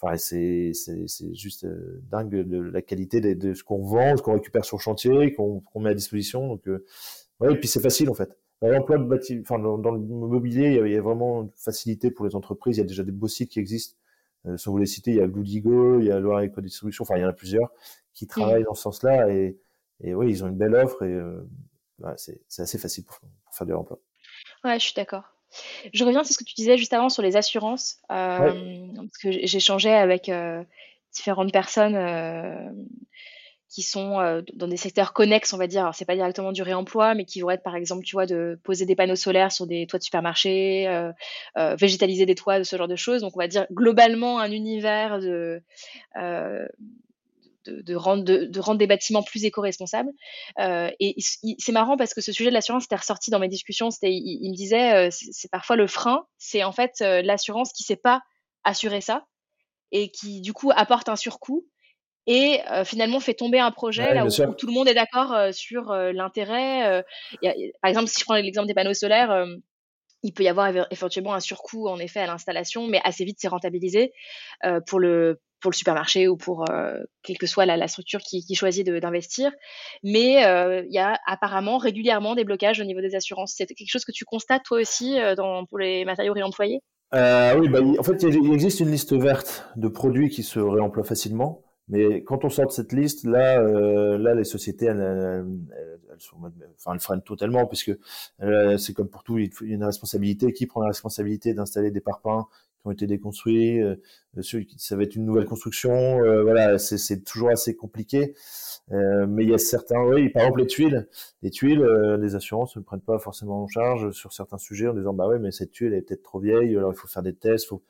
Euh, 0.04 0.08
enfin, 0.08 0.16
c'est 0.16 1.34
juste 1.34 1.64
euh, 1.64 2.02
dingue 2.10 2.30
de, 2.30 2.58
la 2.58 2.82
qualité 2.82 3.20
de, 3.20 3.34
de 3.34 3.54
ce 3.54 3.64
qu'on 3.64 3.82
vend, 3.82 4.16
ce 4.16 4.22
qu'on 4.22 4.34
récupère 4.34 4.64
sur 4.64 4.76
le 4.76 4.82
chantier, 4.82 5.34
qu'on 5.34 5.62
met 5.76 5.90
à 5.90 5.94
disposition. 5.94 6.46
Donc, 6.48 6.66
ouais, 7.40 7.52
et 7.52 7.56
puis 7.56 7.68
c'est 7.68 7.80
facile 7.80 8.10
en 8.10 8.14
fait. 8.14 8.36
Dans 8.62 8.68
l'emploi 8.68 8.98
de 8.98 9.04
bâtiment, 9.04 9.42
enfin, 9.42 9.58
dans, 9.58 9.90
le 9.90 9.98
mobilier, 9.98 10.80
il 10.82 10.92
y, 10.92 10.96
a, 10.96 11.02
vraiment 11.02 11.42
une 11.42 11.50
facilité 11.56 12.10
pour 12.10 12.24
les 12.24 12.34
entreprises. 12.34 12.76
Il 12.76 12.80
y 12.80 12.84
a 12.84 12.86
déjà 12.86 13.02
des 13.02 13.12
beaux 13.12 13.28
sites 13.28 13.50
qui 13.50 13.60
existent. 13.60 13.98
Euh, 14.46 14.56
sans 14.56 14.70
vous 14.72 14.78
les 14.78 14.86
citer, 14.86 15.10
il 15.10 15.16
y 15.16 15.20
a 15.20 15.26
Bludigo, 15.26 16.00
il 16.00 16.06
y 16.06 16.10
a 16.10 16.20
Loire 16.20 16.42
Eco 16.42 16.60
Distribution, 16.60 17.02
enfin, 17.02 17.16
il 17.16 17.22
y 17.22 17.24
en 17.24 17.28
a 17.28 17.32
plusieurs 17.32 17.72
qui 18.12 18.26
travaillent 18.26 18.64
dans 18.64 18.74
ce 18.74 18.82
sens-là. 18.82 19.30
Et, 19.30 19.58
et 20.00 20.14
oui, 20.14 20.30
ils 20.30 20.44
ont 20.44 20.48
une 20.48 20.56
belle 20.56 20.74
offre 20.74 21.02
et 21.02 21.12
euh, 21.12 21.40
c'est 22.16 22.62
assez 22.62 22.78
facile 22.78 23.04
pour, 23.04 23.18
faire 23.52 23.66
du 23.66 23.72
emploi. 23.72 23.98
Ouais, 24.64 24.78
je 24.78 24.84
suis 24.84 24.94
d'accord. 24.94 25.33
Je 25.92 26.04
reviens 26.04 26.24
sur 26.24 26.34
ce 26.34 26.38
que 26.38 26.44
tu 26.44 26.54
disais 26.54 26.76
juste 26.76 26.92
avant 26.92 27.08
sur 27.08 27.22
les 27.22 27.36
assurances, 27.36 27.98
euh, 28.10 28.86
parce 28.96 29.18
que 29.22 29.30
j'échangeais 29.30 29.94
avec 29.94 30.28
euh, 30.28 30.62
différentes 31.12 31.52
personnes 31.52 31.94
euh, 31.96 32.70
qui 33.68 33.82
sont 33.82 34.42
dans 34.54 34.68
des 34.68 34.76
secteurs 34.76 35.12
connexes, 35.12 35.52
on 35.52 35.58
va 35.58 35.66
dire. 35.66 35.82
Alors, 35.82 35.94
c'est 35.94 36.04
pas 36.04 36.14
directement 36.14 36.52
du 36.52 36.62
réemploi, 36.62 37.14
mais 37.14 37.24
qui 37.24 37.40
vont 37.40 37.50
être, 37.50 37.64
par 37.64 37.74
exemple, 37.74 38.04
tu 38.04 38.14
vois, 38.14 38.26
de 38.26 38.58
poser 38.62 38.86
des 38.86 38.94
panneaux 38.94 39.16
solaires 39.16 39.50
sur 39.50 39.66
des 39.66 39.86
toits 39.88 39.98
de 39.98 40.04
supermarchés, 40.04 41.10
végétaliser 41.56 42.24
des 42.24 42.36
toits, 42.36 42.62
ce 42.62 42.76
genre 42.76 42.86
de 42.86 42.94
choses. 42.94 43.22
Donc, 43.22 43.36
on 43.36 43.40
va 43.40 43.48
dire 43.48 43.66
globalement 43.72 44.38
un 44.38 44.52
univers 44.52 45.18
de, 45.18 45.60
de, 47.64 47.82
de, 47.82 47.94
rendre, 47.94 48.24
de, 48.24 48.44
de, 48.44 48.60
rendre 48.60 48.78
des 48.78 48.86
bâtiments 48.86 49.22
plus 49.22 49.44
éco-responsables. 49.44 50.10
Euh, 50.58 50.90
et 51.00 51.16
c'est 51.58 51.72
marrant 51.72 51.96
parce 51.96 52.14
que 52.14 52.20
ce 52.20 52.32
sujet 52.32 52.50
de 52.50 52.54
l'assurance 52.54 52.84
était 52.84 52.96
ressorti 52.96 53.30
dans 53.30 53.38
mes 53.38 53.48
discussions. 53.48 53.90
C'était, 53.90 54.12
il, 54.12 54.38
il, 54.42 54.50
me 54.50 54.56
disait, 54.56 55.10
c'est 55.10 55.50
parfois 55.50 55.76
le 55.76 55.86
frein, 55.86 56.26
c'est 56.38 56.64
en 56.64 56.72
fait 56.72 57.00
l'assurance 57.00 57.72
qui 57.72 57.82
sait 57.82 57.96
pas 57.96 58.22
assurer 58.64 59.00
ça 59.00 59.26
et 59.92 60.10
qui 60.10 60.40
du 60.40 60.52
coup 60.52 60.70
apporte 60.74 61.08
un 61.08 61.16
surcoût 61.16 61.66
et 62.26 62.60
finalement 62.84 63.20
fait 63.20 63.34
tomber 63.34 63.58
un 63.58 63.70
projet 63.70 64.14
là 64.14 64.24
où, 64.24 64.54
tout 64.54 64.66
le 64.66 64.72
monde 64.72 64.88
est 64.88 64.94
d'accord 64.94 65.52
sur 65.52 65.92
l'intérêt. 65.92 67.04
par 67.42 67.88
exemple, 67.90 68.08
si 68.08 68.20
je 68.20 68.24
prends 68.24 68.34
l'exemple 68.34 68.66
des 68.66 68.74
panneaux 68.74 68.94
solaires, 68.94 69.46
il 70.22 70.32
peut 70.32 70.42
y 70.42 70.48
avoir 70.48 70.72
éventuellement 70.90 71.34
un 71.34 71.40
surcoût 71.40 71.88
en 71.88 71.98
effet 71.98 72.20
à 72.20 72.26
l'installation, 72.26 72.86
mais 72.86 73.00
assez 73.04 73.24
vite 73.24 73.38
c'est 73.40 73.48
rentabilisé 73.48 74.12
pour 74.86 75.00
le 75.00 75.40
pour 75.64 75.70
le 75.70 75.76
supermarché 75.76 76.28
ou 76.28 76.36
pour 76.36 76.66
quelle 77.22 77.38
que 77.38 77.46
soit 77.46 77.64
la, 77.64 77.88
structure 77.88 78.20
qui, 78.20 78.54
choisit 78.54 78.86
d'investir. 78.86 79.50
Mais 80.02 80.42
il 80.42 80.92
y 80.92 80.98
a 80.98 81.18
apparemment 81.26 81.78
régulièrement 81.78 82.34
des 82.34 82.44
blocages 82.44 82.80
au 82.80 82.84
niveau 82.84 83.00
des 83.00 83.14
assurances. 83.14 83.54
C'est 83.56 83.64
quelque 83.64 83.90
chose 83.90 84.04
que 84.04 84.12
tu 84.12 84.26
constates 84.26 84.62
toi 84.64 84.78
aussi 84.78 85.16
dans, 85.38 85.64
pour 85.64 85.78
les 85.78 86.04
matériaux 86.04 86.34
réemployés? 86.34 86.82
Oui, 87.14 87.68
bah, 87.70 87.80
en 87.98 88.02
fait, 88.02 88.22
il 88.24 88.52
existe 88.52 88.80
une 88.80 88.90
liste 88.90 89.14
verte 89.14 89.66
de 89.76 89.88
produits 89.88 90.28
qui 90.28 90.42
se 90.42 90.60
réemploient 90.60 91.04
facilement. 91.04 91.64
Mais 91.88 92.24
quand 92.24 92.44
on 92.44 92.48
sort 92.48 92.66
de 92.66 92.72
cette 92.72 92.92
liste, 92.92 93.24
là, 93.24 93.60
euh, 93.60 94.16
là, 94.16 94.34
les 94.34 94.44
sociétés, 94.44 94.86
elles, 94.86 95.44
elles, 96.10 97.00
freinent 97.00 97.22
totalement, 97.22 97.66
puisque 97.66 97.92
euh, 98.42 98.78
c'est 98.78 98.94
comme 98.94 99.08
pour 99.08 99.22
tout, 99.22 99.38
il 99.38 99.50
y 99.62 99.72
a 99.72 99.74
une 99.74 99.84
responsabilité. 99.84 100.52
Qui 100.52 100.66
prend 100.66 100.80
la 100.80 100.88
responsabilité 100.88 101.52
d'installer 101.52 101.90
des 101.90 102.00
parpaings 102.00 102.46
qui 102.84 102.88
ont 102.88 102.92
été 102.92 103.06
déconstruits 103.06 103.82
euh, 103.82 103.96
Ça 104.76 104.96
va 104.96 105.02
être 105.02 105.16
une 105.16 105.24
nouvelle 105.24 105.46
construction. 105.46 106.22
Euh, 106.22 106.42
voilà, 106.42 106.78
c'est 106.78 107.24
toujours 107.24 107.50
assez 107.50 107.74
compliqué. 107.74 108.34
Euh, 108.92 109.26
mais 109.26 109.44
il 109.44 109.50
y 109.50 109.54
a 109.54 109.58
certains, 109.58 110.02
oui, 110.04 110.28
par 110.28 110.42
exemple 110.42 110.60
les 110.60 110.66
tuiles, 110.66 111.08
les 111.42 111.50
tuiles, 111.50 111.82
les 112.20 112.34
assurances 112.34 112.76
ne 112.76 112.82
prennent 112.82 113.00
pas 113.00 113.18
forcément 113.18 113.62
en 113.62 113.68
charge 113.68 114.10
sur 114.10 114.34
certains 114.34 114.58
sujets 114.58 114.88
en 114.88 114.94
disant 114.94 115.14
bah 115.14 115.26
ouais, 115.26 115.38
mais 115.38 115.50
cette 115.50 115.70
tuile 115.70 115.94
est 115.94 116.02
peut-être 116.02 116.22
trop 116.22 116.38
vieille, 116.38 116.76
alors 116.76 116.92
il 116.92 116.96
faut 116.96 117.08
faire 117.08 117.22
des 117.22 117.34
tests. 117.34 117.68
Faut... 117.68 117.82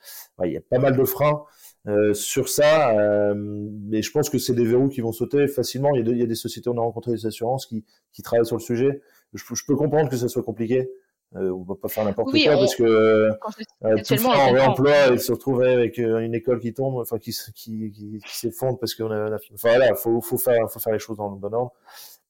Il 0.44 0.52
y 0.52 0.56
a 0.56 0.60
pas 0.60 0.78
mal 0.78 0.96
de 0.96 1.04
freins. 1.04 1.44
Euh, 1.86 2.14
sur 2.14 2.48
ça, 2.48 2.98
euh, 2.98 3.34
mais 3.36 4.00
je 4.00 4.10
pense 4.10 4.30
que 4.30 4.38
c'est 4.38 4.54
des 4.54 4.64
verrous 4.64 4.88
qui 4.88 5.02
vont 5.02 5.12
sauter 5.12 5.46
facilement. 5.48 5.94
Il 5.94 6.08
y, 6.08 6.10
a 6.10 6.14
y, 6.14 6.22
a 6.22 6.26
des 6.26 6.34
sociétés, 6.34 6.70
on 6.70 6.78
a 6.78 6.80
rencontré 6.80 7.12
des 7.12 7.26
assurances 7.26 7.66
qui, 7.66 7.84
qui 8.12 8.22
travaillent 8.22 8.46
sur 8.46 8.56
le 8.56 8.62
sujet. 8.62 9.02
Je, 9.34 9.42
je 9.54 9.64
peux 9.66 9.76
comprendre 9.76 10.08
que 10.08 10.16
ça 10.16 10.28
soit 10.28 10.42
compliqué. 10.42 10.88
Euh, 11.36 11.50
on 11.50 11.62
va 11.62 11.74
pas 11.74 11.88
faire 11.88 12.04
n'importe 12.04 12.30
quoi 12.30 12.52
parce 12.52 12.76
que 12.76 12.84
euh, 12.84 13.32
tout 13.80 14.14
le 14.14 14.26
en 14.26 14.52
réemploi 14.52 15.12
et 15.12 15.18
se 15.18 15.32
retrouver 15.32 15.72
avec 15.72 15.98
euh, 15.98 16.20
une 16.20 16.32
école 16.32 16.60
qui 16.60 16.72
tombe, 16.72 16.94
enfin 17.00 17.18
qui, 17.18 17.32
qui, 17.54 17.90
qui, 17.90 18.20
qui 18.24 18.36
s'effondre 18.36 18.78
parce 18.78 18.94
qu'on 18.94 19.10
a, 19.10 19.34
enfin 19.34 19.54
voilà, 19.60 19.94
faut, 19.96 20.20
faut 20.20 20.38
faire, 20.38 20.70
faut 20.70 20.78
faire 20.78 20.92
les 20.92 21.00
choses 21.00 21.16
dans 21.16 21.30
le 21.30 21.36
bon 21.36 21.52
ordre. 21.52 21.72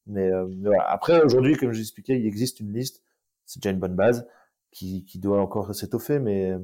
Mais, 0.06 0.30
euh, 0.30 0.46
voilà. 0.62 0.88
après 0.90 1.20
aujourd'hui, 1.22 1.54
comme 1.56 1.72
je 1.72 1.78
l'expliquais, 1.78 2.18
il 2.18 2.26
existe 2.26 2.60
une 2.60 2.72
liste, 2.72 3.02
c'est 3.44 3.62
déjà 3.62 3.72
une 3.72 3.80
bonne 3.80 3.94
base 3.94 4.26
qui, 4.70 5.04
qui 5.04 5.18
doit 5.18 5.40
encore 5.40 5.74
s'étoffer, 5.74 6.18
mais 6.18 6.54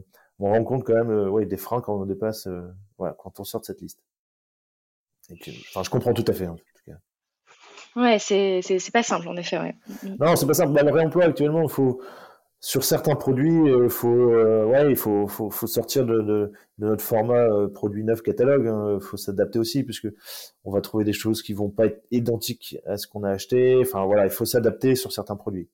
on 0.41 0.51
rend 0.51 0.65
compte 0.65 0.85
quand 0.85 0.95
même 0.95 1.11
euh, 1.11 1.29
ouais, 1.29 1.47
des 1.47 1.57
freins 1.57 1.81
quand 1.81 1.95
on 1.95 2.07
dépasse, 2.07 2.47
euh, 2.47 2.63
voilà, 2.99 3.15
quand 3.19 3.39
on 3.39 3.45
sort 3.45 3.61
de 3.61 3.67
cette 3.67 3.81
liste. 3.81 4.03
enfin, 5.31 5.83
je 5.83 5.91
comprends 5.91 6.15
tout 6.15 6.25
à 6.27 6.33
fait, 6.33 6.47
hein, 6.47 6.53
en 6.53 6.57
tout 6.57 6.85
cas. 6.87 8.01
Ouais, 8.01 8.19
c'est, 8.19 8.61
c'est, 8.63 8.91
pas 8.91 9.03
simple, 9.03 9.29
en 9.29 9.37
effet, 9.37 9.59
ouais. 9.59 9.75
Non, 10.19 10.35
c'est 10.37 10.47
pas 10.47 10.55
simple. 10.55 10.73
Bah, 10.73 10.83
le 10.83 10.93
réemploi, 10.93 11.25
actuellement, 11.25 11.63
il 11.63 11.69
faut, 11.69 12.01
sur 12.61 12.85
certains 12.85 13.17
produits, 13.17 13.65
il 13.67 13.89
faut, 13.89 14.33
euh, 14.33 14.67
ouais, 14.67 14.91
il 14.91 14.97
faut, 14.97 15.27
faut, 15.27 15.51
faut 15.51 15.67
sortir 15.67 16.05
de, 16.05 16.21
de, 16.21 16.53
de, 16.79 16.87
notre 16.87 17.03
format 17.03 17.47
produit 17.75 18.05
neuf 18.05 18.23
catalogue. 18.23 18.65
Il 18.65 18.69
hein. 18.69 18.99
faut 19.01 19.17
s'adapter 19.17 19.59
aussi, 19.59 19.83
puisque 19.83 20.09
on 20.65 20.71
va 20.71 20.81
trouver 20.81 21.05
des 21.05 21.15
choses 21.15 21.43
qui 21.43 21.55
vont 21.55 21.71
pas 21.71 21.87
être 21.87 22.03
identiques 22.11 22.77
à 22.87 22.99
ce 22.99 23.07
qu'on 23.07 23.25
a 23.25 23.31
acheté. 23.31 23.79
Enfin, 23.81 24.05
voilà, 24.05 24.25
il 24.25 24.31
faut 24.31 24.45
s'adapter 24.45 24.95
sur 24.95 25.11
certains 25.11 25.37
produits. 25.37 25.69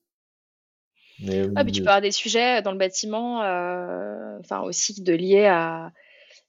Mais, 1.19 1.47
ah, 1.55 1.65
tu 1.65 1.81
peux 1.81 1.87
avoir 1.87 2.01
des 2.01 2.11
sujets 2.11 2.61
dans 2.61 2.71
le 2.71 2.77
bâtiment, 2.77 3.41
euh, 3.41 4.37
enfin 4.39 4.61
aussi 4.61 5.01
de 5.01 5.13
liés 5.13 5.45
à. 5.45 5.91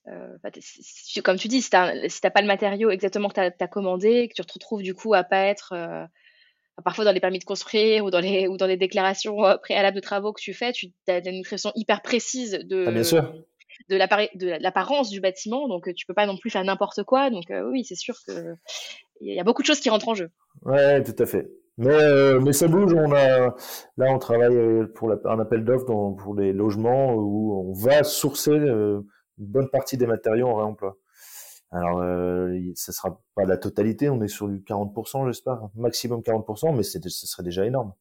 Euh, 0.09 0.37
comme 1.23 1.37
tu 1.37 1.49
dis, 1.49 1.61
si 1.61 1.71
tu 1.71 1.77
n'as 1.77 2.31
pas 2.31 2.41
le 2.41 2.47
matériau 2.47 2.91
exactement 2.91 3.29
que 3.29 3.35
tu 3.35 3.41
as, 3.41 3.69
commandé, 3.69 4.29
que 4.29 4.35
tu 4.35 4.43
te 4.43 4.53
retrouves 4.53 4.83
du 4.83 4.95
coup 4.95 5.13
à 5.15 5.23
pas 5.23 5.43
être 5.45 5.73
euh, 5.75 6.07
parfois 6.85 7.05
dans 7.05 7.13
les 7.13 7.21
permis 7.21 7.39
de 7.39 7.45
construire 7.45 8.05
ou 8.05 8.11
dans 8.11 8.21
les, 8.21 8.49
ou 8.49 8.57
dans 8.57 8.67
les 8.67 8.77
déclarations 8.77 9.37
préalables 9.63 9.97
de 9.97 10.01
travaux 10.01 10.33
que 10.33 10.41
tu 10.41 10.55
fais, 10.55 10.73
tu 10.73 10.93
as 11.09 11.19
une 11.19 11.41
description 11.41 11.73
hyper 11.75 12.03
précise 12.03 12.53
de, 12.65 12.85
ah, 12.87 12.91
bien 12.91 13.03
sûr. 13.03 13.33
de 13.89 13.97
l'apparence 14.61 15.11
du 15.11 15.21
bâtiment, 15.21 15.69
donc 15.69 15.93
tu 15.95 16.07
peux 16.07 16.15
pas 16.15 16.27
non 16.27 16.37
plus 16.37 16.51
faire 16.51 16.65
n'importe 16.65 17.03
quoi. 17.05 17.31
Donc 17.31 17.45
oui, 17.71 17.85
c'est 17.85 17.97
sûr 17.97 18.17
qu'il 18.25 18.57
y 19.21 19.41
a 19.41 19.45
beaucoup 19.45 19.63
de 19.63 19.67
choses 19.67 19.81
qui 19.81 19.91
rentrent 19.91 20.09
en 20.09 20.15
jeu. 20.15 20.31
Ouais, 20.65 21.03
tout 21.03 21.17
à 21.23 21.27
fait. 21.27 21.49
Mais, 21.79 21.95
euh, 21.95 22.41
mais 22.41 22.53
ça 22.53 22.67
bouge. 22.67 22.93
On 22.93 23.13
a, 23.13 23.55
là, 23.97 24.07
on 24.11 24.19
travaille 24.19 24.57
euh, 24.57 24.87
pour 24.97 25.13
un 25.13 25.39
appel 25.39 25.65
d'offres 25.65 25.87
pour 25.87 26.35
les 26.35 26.53
logements 26.53 27.15
où 27.15 27.71
on 27.71 27.73
va 27.73 28.03
sourcer 28.03 28.51
euh, 28.51 29.01
une 29.39 29.47
bonne 29.47 29.71
partie 29.71 29.97
des 29.97 30.07
matériaux 30.07 30.49
en 30.49 30.57
réemploi. 30.57 30.97
Alors, 31.71 32.01
euh, 32.01 32.59
ça 32.75 32.93
sera 32.93 33.21
pas 33.35 33.45
la 33.45 33.57
totalité. 33.59 34.09
On 34.09 34.21
est 34.23 34.29
sur 34.29 34.49
du 34.49 34.61
40%, 34.61 35.27
j'espère, 35.27 35.69
maximum 35.75 36.21
40%, 36.21 36.75
mais 36.75 36.83
c'est, 36.83 37.03
ce 37.07 37.27
serait 37.27 37.43
déjà 37.43 37.67
énorme. 37.67 37.93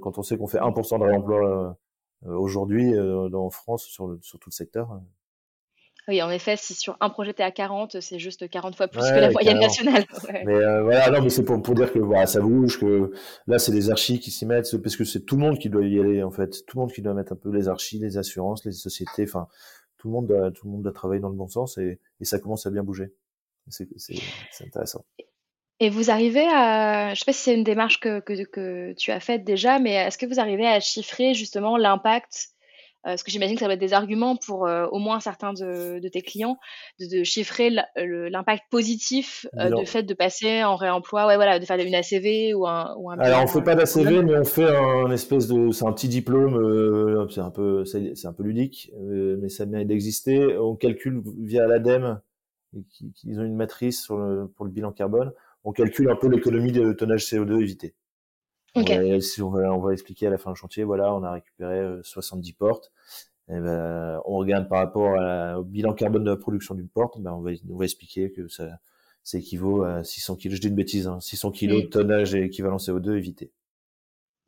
Quand 0.00 0.18
on 0.18 0.22
sait 0.22 0.36
qu'on 0.36 0.46
fait 0.46 0.58
1% 0.58 0.98
de 0.98 1.04
réemploi 1.04 1.76
aujourd'hui 2.24 2.96
en 2.98 3.50
France 3.50 3.84
sur, 3.84 4.16
sur 4.20 4.38
tout 4.38 4.50
le 4.50 4.54
secteur, 4.54 5.00
oui, 6.08 6.20
en 6.20 6.30
effet, 6.30 6.56
si 6.56 6.74
sur 6.74 6.96
un 7.00 7.10
projet 7.10 7.32
tu 7.32 7.42
es 7.42 7.44
à 7.44 7.52
40, 7.52 8.00
c'est 8.00 8.18
juste 8.18 8.50
40 8.50 8.74
fois 8.74 8.88
plus 8.88 9.00
que 9.00 9.20
la 9.20 9.30
moyenne 9.30 9.60
nationale. 9.60 10.04
Mais 10.44 10.54
euh, 10.54 10.82
voilà, 10.82 11.10
non, 11.10 11.22
mais 11.22 11.30
c'est 11.30 11.44
pour, 11.44 11.62
pour, 11.62 11.76
dire 11.76 11.92
que 11.92 12.00
voilà, 12.00 12.26
ça 12.26 12.40
bouge, 12.40 12.80
que 12.80 13.12
là, 13.46 13.60
c'est 13.60 13.70
les 13.70 13.88
archis 13.88 14.18
qui 14.18 14.32
s'y 14.32 14.44
mettent, 14.44 14.76
parce 14.82 14.96
que 14.96 15.04
c'est 15.04 15.20
tout 15.20 15.36
le 15.36 15.42
monde 15.42 15.58
qui 15.60 15.70
doit 15.70 15.84
y 15.84 16.00
aller, 16.00 16.24
en 16.24 16.32
fait. 16.32 16.66
Tout 16.66 16.78
le 16.78 16.80
monde 16.80 16.92
qui 16.92 17.02
doit 17.02 17.14
mettre 17.14 17.32
un 17.32 17.36
peu 17.36 17.50
les 17.52 17.68
archis, 17.68 18.00
les 18.00 18.18
assurances, 18.18 18.64
les 18.64 18.72
sociétés, 18.72 19.24
enfin, 19.24 19.46
tout 20.02 20.08
le 20.08 20.14
monde 20.14 20.26
doit, 20.26 20.50
tout 20.50 20.66
le 20.66 20.72
monde 20.72 20.82
doit 20.82 20.92
travailler 20.92 21.20
dans 21.20 21.28
le 21.28 21.36
bon 21.36 21.46
sens 21.46 21.78
et, 21.78 22.00
ça 22.22 22.40
commence 22.40 22.66
à 22.66 22.70
bien 22.70 22.82
bouger. 22.82 23.12
C'est 23.68 23.86
intéressant. 24.66 25.04
Et 25.78 25.90
vous 25.90 26.10
arrivez 26.10 26.44
à, 26.48 27.06
je 27.06 27.10
ne 27.10 27.14
sais 27.14 27.24
pas 27.24 27.32
si 27.32 27.42
c'est 27.42 27.54
une 27.54 27.62
démarche 27.62 28.00
que, 28.00 28.18
que, 28.18 28.94
tu 28.94 29.12
as 29.12 29.20
faite 29.20 29.44
déjà, 29.44 29.78
mais 29.78 29.92
est-ce 29.92 30.18
que 30.18 30.26
vous 30.26 30.40
arrivez 30.40 30.66
à 30.66 30.80
chiffrer 30.80 31.34
justement 31.34 31.76
l'impact 31.76 32.48
parce 33.04 33.22
que 33.22 33.30
j'imagine 33.30 33.56
que 33.56 33.60
ça 33.60 33.66
va 33.66 33.74
être 33.74 33.80
des 33.80 33.92
arguments 33.92 34.36
pour 34.36 34.66
euh, 34.66 34.86
au 34.92 34.98
moins 34.98 35.20
certains 35.20 35.52
de, 35.52 35.98
de 35.98 36.08
tes 36.08 36.22
clients 36.22 36.58
de, 37.00 37.24
chiffrer 37.24 37.70
l'impact 37.96 38.64
positif 38.70 39.46
euh, 39.58 39.70
du 39.70 39.86
fait 39.86 40.02
de 40.02 40.14
passer 40.14 40.62
en 40.64 40.76
réemploi, 40.76 41.26
ouais, 41.26 41.36
voilà, 41.36 41.58
de 41.58 41.64
faire 41.64 41.78
une 41.78 41.94
ACV 41.94 42.54
ou 42.54 42.66
un. 42.66 42.94
Ou 42.98 43.10
un 43.10 43.18
Alors 43.18 43.42
on 43.42 43.46
fait 43.46 43.62
pas 43.62 43.74
d'ACV, 43.74 44.22
mais 44.22 44.38
on 44.38 44.44
fait 44.44 44.68
un 44.68 45.10
espèce 45.10 45.48
de, 45.48 45.70
c'est 45.70 45.86
un 45.86 45.92
petit 45.92 46.08
diplôme, 46.08 47.28
c'est 47.30 47.40
un 47.40 47.50
peu, 47.50 47.84
c'est 47.84 48.26
un 48.26 48.32
peu 48.32 48.42
ludique, 48.42 48.92
mais 49.00 49.48
ça 49.48 49.66
mérite 49.66 49.88
d'exister. 49.88 50.56
On 50.58 50.76
calcule 50.76 51.22
via 51.40 51.66
l'ADEME, 51.66 52.20
ils 53.24 53.40
ont 53.40 53.44
une 53.44 53.56
matrice 53.56 54.02
sur 54.02 54.16
le, 54.16 54.48
pour 54.48 54.64
le 54.64 54.70
bilan 54.70 54.92
carbone. 54.92 55.32
On 55.64 55.72
calcule 55.72 56.10
un 56.10 56.16
peu 56.16 56.28
l'économie 56.28 56.72
de 56.72 56.92
tonnage 56.92 57.24
CO2 57.24 57.60
évité. 57.60 57.94
Okay. 58.74 59.20
si 59.20 59.42
on 59.42 59.50
va, 59.50 59.72
on 59.72 59.80
va 59.80 59.92
expliquer 59.92 60.28
à 60.28 60.30
la 60.30 60.38
fin 60.38 60.50
du 60.50 60.58
chantier, 60.58 60.84
voilà, 60.84 61.14
on 61.14 61.22
a 61.22 61.32
récupéré 61.32 62.00
70 62.02 62.50
euh, 62.50 62.54
portes. 62.58 62.92
Et 63.48 63.58
ben, 63.58 64.20
on 64.24 64.36
regarde 64.36 64.68
par 64.68 64.78
rapport 64.78 65.18
au 65.58 65.64
bilan 65.64 65.92
carbone 65.92 66.24
de 66.24 66.30
la 66.30 66.36
production 66.36 66.74
d'une 66.74 66.88
porte, 66.88 67.20
ben, 67.20 67.32
on, 67.32 67.40
va, 67.40 67.50
on 67.68 67.76
va 67.76 67.84
expliquer 67.84 68.32
que 68.32 68.48
ça, 68.48 68.68
ça 69.24 69.38
équivaut 69.38 69.82
à 69.84 70.04
600 70.04 70.36
kg. 70.36 70.50
Je 70.50 70.60
dis 70.60 70.68
une 70.68 70.74
bêtise, 70.74 71.06
hein, 71.06 71.20
600 71.20 71.52
kg 71.52 71.68
de 71.68 71.80
tonnage 71.82 72.34
équivalent 72.34 72.76
CO2 72.76 73.16
évité. 73.16 73.52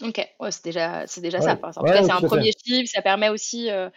Ok, 0.02 0.26
ouais, 0.40 0.50
c'est 0.50 0.64
déjà, 0.64 1.06
c'est 1.06 1.20
déjà 1.20 1.40
ça. 1.40 1.58
En 1.62 1.72
tout 1.72 1.82
cas, 1.84 2.02
c'est 2.02 2.10
un 2.10 2.20
premier 2.20 2.50
chiffre. 2.52 2.90
Ça 2.92 3.00
permet 3.00 3.28
aussi 3.28 3.70
euh, 3.70 3.88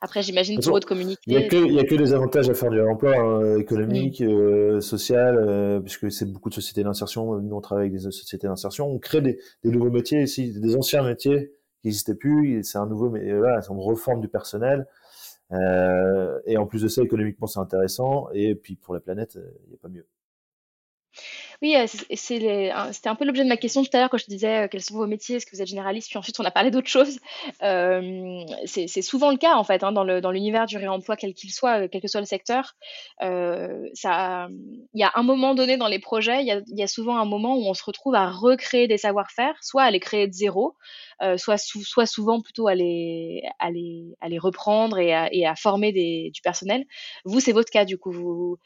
après, 0.00 0.22
j'imagine 0.22 0.58
pour 0.60 0.80
de 0.80 0.84
communiquer. 0.84 1.20
Il 1.26 1.36
n'y 1.36 1.44
a, 1.44 1.48
que, 1.48 1.78
a 1.78 1.84
que 1.84 1.94
des 1.94 2.14
avantages 2.14 2.48
à 2.48 2.54
faire 2.54 2.70
du 2.70 2.80
emploi 2.80 3.14
hein, 3.16 3.58
économique, 3.58 4.22
euh, 4.22 4.80
social, 4.80 5.36
euh, 5.36 5.80
puisque 5.80 6.10
c'est 6.10 6.24
beaucoup 6.24 6.48
de 6.48 6.54
sociétés 6.54 6.82
d'insertion. 6.82 7.38
Nous, 7.38 7.54
on 7.54 7.60
travaille 7.60 7.88
avec 7.88 7.92
des 7.92 8.10
sociétés 8.10 8.46
d'insertion. 8.46 8.88
On 8.88 8.98
crée 8.98 9.20
des, 9.20 9.38
des, 9.62 9.70
nouveaux 9.70 9.90
métiers 9.90 10.22
ici, 10.22 10.58
des 10.58 10.74
anciens 10.74 11.02
métiers 11.02 11.52
qui 11.82 11.88
n'existaient 11.88 12.14
plus. 12.14 12.62
C'est 12.64 12.78
un 12.78 12.86
nouveau, 12.86 13.10
mais 13.10 13.30
voilà, 13.36 13.60
on 13.68 13.78
reforme 13.78 14.22
du 14.22 14.28
personnel. 14.28 14.86
Euh, 15.52 16.38
et 16.46 16.56
en 16.56 16.66
plus 16.66 16.82
de 16.82 16.88
ça, 16.88 17.02
économiquement, 17.02 17.46
c'est 17.46 17.60
intéressant. 17.60 18.28
Et 18.32 18.54
puis 18.54 18.76
pour 18.76 18.94
la 18.94 19.00
planète, 19.00 19.36
euh, 19.36 19.50
il 19.64 19.70
n'y 19.70 19.74
a 19.74 19.78
pas 19.78 19.88
mieux. 19.88 20.06
Oui, 21.62 21.76
euh, 21.76 21.86
c'était 21.86 22.72
un 23.08 23.14
peu 23.14 23.24
l'objet 23.24 23.44
de 23.44 23.48
ma 23.48 23.56
question 23.56 23.82
tout 23.82 23.90
à 23.92 23.98
l'heure 23.98 24.08
quand 24.08 24.18
je 24.18 24.26
disais 24.26 24.64
euh, 24.64 24.68
quels 24.68 24.82
sont 24.82 24.94
vos 24.94 25.06
métiers, 25.06 25.36
est-ce 25.36 25.46
que 25.46 25.54
vous 25.54 25.60
êtes 25.60 25.68
généraliste, 25.68 26.08
puis 26.08 26.18
ensuite 26.18 26.38
on 26.40 26.44
a 26.44 26.50
parlé 26.50 26.70
d'autres 26.70 26.88
choses. 26.88 27.18
Euh, 27.62 28.44
c'est 28.64 29.02
souvent 29.02 29.30
le 29.30 29.36
cas 29.36 29.54
en 29.56 29.64
fait 29.64 29.82
hein, 29.82 29.92
dans 29.92 30.30
l'univers 30.30 30.66
du 30.66 30.78
réemploi 30.78 31.16
quel 31.16 31.34
qu'il 31.34 31.50
soit, 31.50 31.88
quel 31.88 32.00
que 32.00 32.08
soit 32.08 32.20
le 32.20 32.26
secteur. 32.26 32.76
il 33.20 33.90
y 33.94 35.02
a 35.02 35.12
un 35.14 35.22
moment 35.22 35.54
donné 35.54 35.76
dans 35.76 35.88
les 35.88 35.98
projets, 35.98 36.42
il 36.42 36.64
y 36.66 36.82
a, 36.82 36.86
souvent 36.86 37.18
un 37.18 37.26
moment 37.26 37.56
où 37.56 37.66
on 37.66 37.74
se 37.74 37.84
retrouve 37.84 38.14
à 38.14 38.30
recréer 38.30 38.88
des 38.88 38.98
savoir-faire, 38.98 39.54
soit 39.60 39.82
à 39.82 39.90
les 39.90 40.00
créer 40.00 40.26
de 40.28 40.32
zéro, 40.32 40.76
soit, 41.36 41.58
souvent 42.06 42.40
plutôt 42.40 42.68
à 42.68 42.74
les, 42.74 43.42
reprendre 44.38 44.98
et 44.98 45.46
à, 45.46 45.54
former 45.56 45.92
du 45.92 46.40
personnel. 46.42 46.86
Vous, 47.24 47.40
c'est 47.40 47.52
votre 47.52 47.70
cas 47.70 47.84
du 47.84 47.98
coup. 47.98 48.12
Vous, 48.12 48.58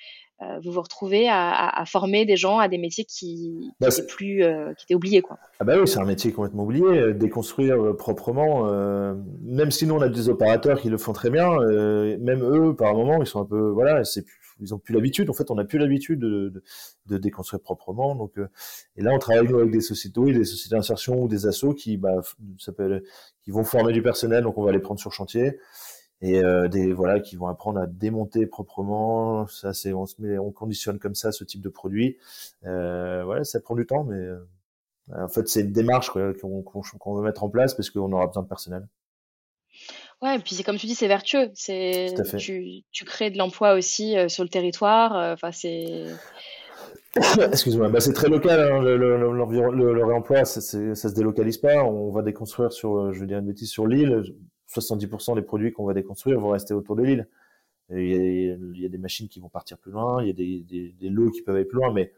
vous 0.63 0.73
vous 0.73 0.83
retrouvez 0.83 1.29
à, 1.29 1.85
former 1.87 2.27
des 2.27 2.37
gens 2.37 2.59
à 2.59 2.69
des 2.69 2.79
métiers 2.79 3.05
qui, 3.05 3.71
bah, 3.81 3.89
étaient 3.89 4.07
plus, 4.07 4.45
qui 4.77 4.85
étaient 4.85 4.95
oubliés, 4.95 5.23
quoi. 5.23 5.39
Ah 5.61 5.65
bah 5.65 5.75
oui, 5.79 5.89
c'est 5.89 6.01
un 6.01 6.05
métier 6.05 6.33
complètement 6.33 6.65
oublié. 6.65 7.15
Déconstruire 7.15 7.97
proprement, 7.97 8.65
même 9.43 9.71
si 9.71 9.87
nous 9.87 9.95
on 9.95 10.01
a 10.01 10.09
des 10.09 10.29
opérateurs 10.29 10.81
qui 10.81 10.91
le 10.91 10.99
font 10.99 11.13
très 11.13 11.31
bien, 11.31 11.49
même 12.19 12.43
eux, 12.43 12.75
par 12.75 12.95
moment, 12.95 13.23
ils 13.23 13.27
sont 13.27 13.41
un 13.41 13.47
peu, 13.47 13.71
voilà, 13.71 14.05
c'est 14.05 14.25
ils 14.61 14.75
ont 14.75 14.79
plus 14.79 14.95
l'habitude. 14.95 15.31
En 15.31 15.33
fait, 15.33 15.51
on 15.51 15.55
n'a 15.55 15.65
plus 15.65 15.79
l'habitude 15.79 16.21
de, 16.21 16.63
de, 17.07 17.19
déconstruire 17.19 17.61
proprement. 17.61 18.15
Donc, 18.15 18.39
euh, 18.39 18.49
et 18.97 19.03
là, 19.03 19.13
on 19.13 19.19
travaille 19.19 19.47
avec 19.47 19.71
des 19.71 19.81
sociétés, 19.81 20.21
oui, 20.21 20.33
des 20.33 20.45
sociétés 20.45 20.77
d'insertion 20.77 21.21
ou 21.21 21.29
des 21.29 21.47
assos 21.47 21.75
qui, 21.75 21.97
bah, 21.97 22.21
qui 23.43 23.51
vont 23.51 23.65
former 23.65 23.93
du 23.93 24.03
personnel. 24.03 24.45
Donc, 24.45 24.59
on 24.59 24.63
va 24.63 24.73
les 24.73 24.79
prendre 24.79 25.01
sur 25.01 25.13
chantier 25.13 25.59
et 26.21 26.43
euh, 26.43 26.69
des 26.69 26.93
voilà 26.93 27.21
qui 27.21 27.37
vont 27.37 27.49
apprendre 27.49 27.81
à 27.81 27.87
démonter 27.87 28.47
proprement. 28.47 29.47
Ça, 29.47 29.73
c'est 29.73 29.93
on 29.93 30.07
se 30.07 30.21
met, 30.21 30.39
on 30.39 30.53
conditionne 30.53 30.99
comme 30.99 31.15
ça 31.15 31.33
ce 31.33 31.45
type 31.45 31.61
de 31.61 31.69
produit. 31.69 32.19
Euh, 32.65 33.25
voilà, 33.25 33.45
ça 33.45 33.61
prend 33.61 33.75
du 33.75 33.87
temps, 33.87 34.05
mais 34.05 34.17
euh, 34.17 34.39
en 35.13 35.29
fait, 35.29 35.49
c'est 35.49 35.61
une 35.61 35.73
démarche 35.73 36.11
qu'on 36.11 37.15
veut 37.15 37.23
mettre 37.23 37.45
en 37.45 37.51
place 37.51 37.75
parce 37.75 37.91
qu'on 37.91 38.13
aura 38.13 38.27
besoin 38.27 38.43
de 38.43 38.49
personnel. 38.49 38.87
Ouais, 40.23 40.37
et 40.37 40.39
puis 40.39 40.55
c'est 40.55 40.63
comme 40.63 40.79
tu 40.79 40.87
dis, 40.87 40.95
c'est 40.95 41.09
vertueux. 41.09 41.51
C'est 41.55 42.15
tu, 42.39 42.83
tu 42.93 43.05
crées 43.05 43.31
de 43.31 43.39
l'emploi 43.39 43.75
aussi 43.75 44.17
euh, 44.17 44.29
sur 44.29 44.43
le 44.43 44.49
territoire. 44.49 45.17
Euh, 45.17 45.35
enfin, 45.35 45.53
c'est. 45.53 46.07
Excuse-moi, 47.53 47.91
bah, 47.91 48.01
c'est 48.01 48.13
très 48.13 48.29
local. 48.29 48.61
Hein, 48.61 48.81
le, 48.81 48.97
le, 48.97 49.17
le, 49.19 50.05
réemploi, 50.05 50.45
ça, 50.45 50.61
ça 50.61 51.09
se 51.09 51.15
délocalise 51.15 51.59
pas. 51.59 51.85
On 51.85 52.11
va 52.11 52.23
déconstruire 52.23 52.73
sur, 52.73 52.97
euh, 52.97 53.13
je 53.13 53.21
veux 53.21 53.27
dire 53.27 53.39
une 53.39 53.47
bêtise, 53.47 53.71
sur 53.71 53.87
l'île. 53.87 54.23
70% 54.69 55.35
des 55.35 55.43
produits 55.43 55.73
qu'on 55.73 55.85
va 55.85 55.95
déconstruire 55.95 56.41
vont 56.41 56.51
rester 56.51 56.75
autour 56.75 56.97
de 56.97 57.03
l'île. 57.03 57.29
Il 57.91 57.99
y, 57.99 58.15
a, 58.15 58.55
il 58.55 58.81
y, 58.81 58.87
a, 58.87 58.89
des 58.89 58.99
machines 58.99 59.29
qui 59.29 59.41
vont 59.41 59.51
partir 59.51 59.77
plus 59.77 59.93
loin, 59.93 60.23
il 60.23 60.29
y 60.29 60.31
a 60.31 60.33
des, 60.33 60.61
des, 60.61 60.93
des, 60.93 61.11
lots 61.11 61.31
qui 61.31 61.43
peuvent 61.43 61.57
aller 61.57 61.67
plus 61.67 61.77
loin, 61.77 61.93
mais 61.93 62.15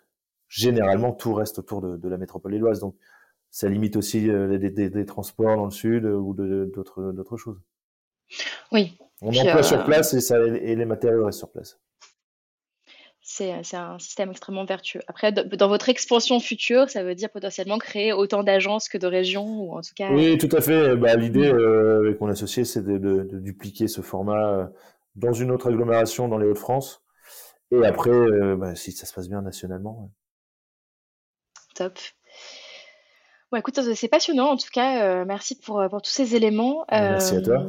généralement 0.48 1.12
tout 1.12 1.34
reste 1.34 1.58
autour 1.58 1.80
de, 1.80 1.96
de 1.96 2.08
la 2.08 2.18
métropole 2.18 2.52
lilloise. 2.52 2.78
Donc 2.78 2.94
ça 3.50 3.68
limite 3.68 3.96
aussi 3.96 4.26
des, 4.26 4.70
des, 4.70 5.06
transports 5.06 5.56
dans 5.56 5.64
le 5.64 5.72
sud 5.72 6.04
ou 6.04 6.34
d'autres 6.34 7.12
d'autres 7.12 7.36
choses. 7.36 7.60
Oui. 8.70 8.96
On 9.22 9.34
emploie 9.34 9.62
sur 9.62 9.80
euh, 9.80 9.84
place 9.84 10.14
et, 10.14 10.20
ça, 10.20 10.38
et 10.38 10.76
les 10.76 10.84
matériaux 10.84 11.24
restent 11.24 11.38
sur 11.38 11.50
place. 11.50 11.80
C'est 13.38 13.76
un 13.76 13.98
système 13.98 14.30
extrêmement 14.30 14.64
vertueux. 14.64 15.02
Après, 15.08 15.30
dans 15.30 15.68
votre 15.68 15.90
expansion 15.90 16.40
future, 16.40 16.88
ça 16.88 17.02
veut 17.02 17.14
dire 17.14 17.28
potentiellement 17.28 17.76
créer 17.76 18.14
autant 18.14 18.42
d'agences 18.42 18.88
que 18.88 18.96
de 18.96 19.06
régions, 19.06 19.60
ou 19.60 19.76
en 19.76 19.82
tout 19.82 19.92
cas. 19.94 20.10
Oui, 20.10 20.38
tout 20.38 20.48
à 20.52 20.62
fait. 20.62 20.96
Bah, 20.96 21.16
L'idée 21.16 21.52
mm. 21.52 21.56
euh, 21.56 21.98
avec 21.98 22.20
mon 22.20 22.28
associé, 22.28 22.64
c'est 22.64 22.82
de, 22.82 23.28
dupliquer 23.34 23.88
ce 23.88 24.00
format 24.00 24.48
euh, 24.48 24.66
dans 25.16 25.34
une 25.34 25.50
autre 25.50 25.68
agglomération 25.68 26.28
dans 26.28 26.38
les 26.38 26.46
Hauts-de-France. 26.46 27.02
Et 27.72 27.84
après, 27.84 28.10
bah, 28.56 28.74
si 28.74 28.92
ça 28.92 29.04
se 29.04 29.12
passe 29.12 29.28
bien 29.28 29.42
nationalement. 29.42 30.10
Top. 31.74 31.98
Bon, 33.52 33.58
écoute, 33.58 33.78
c'est 33.94 34.08
passionnant 34.08 34.52
en 34.52 34.56
tout 34.56 34.70
cas. 34.72 35.26
merci 35.26 35.58
pour, 35.58 35.84
pour, 35.90 36.00
tous 36.00 36.10
ces 36.10 36.36
éléments. 36.36 36.86
Merci 36.90 37.36
à 37.36 37.42
toi. 37.42 37.66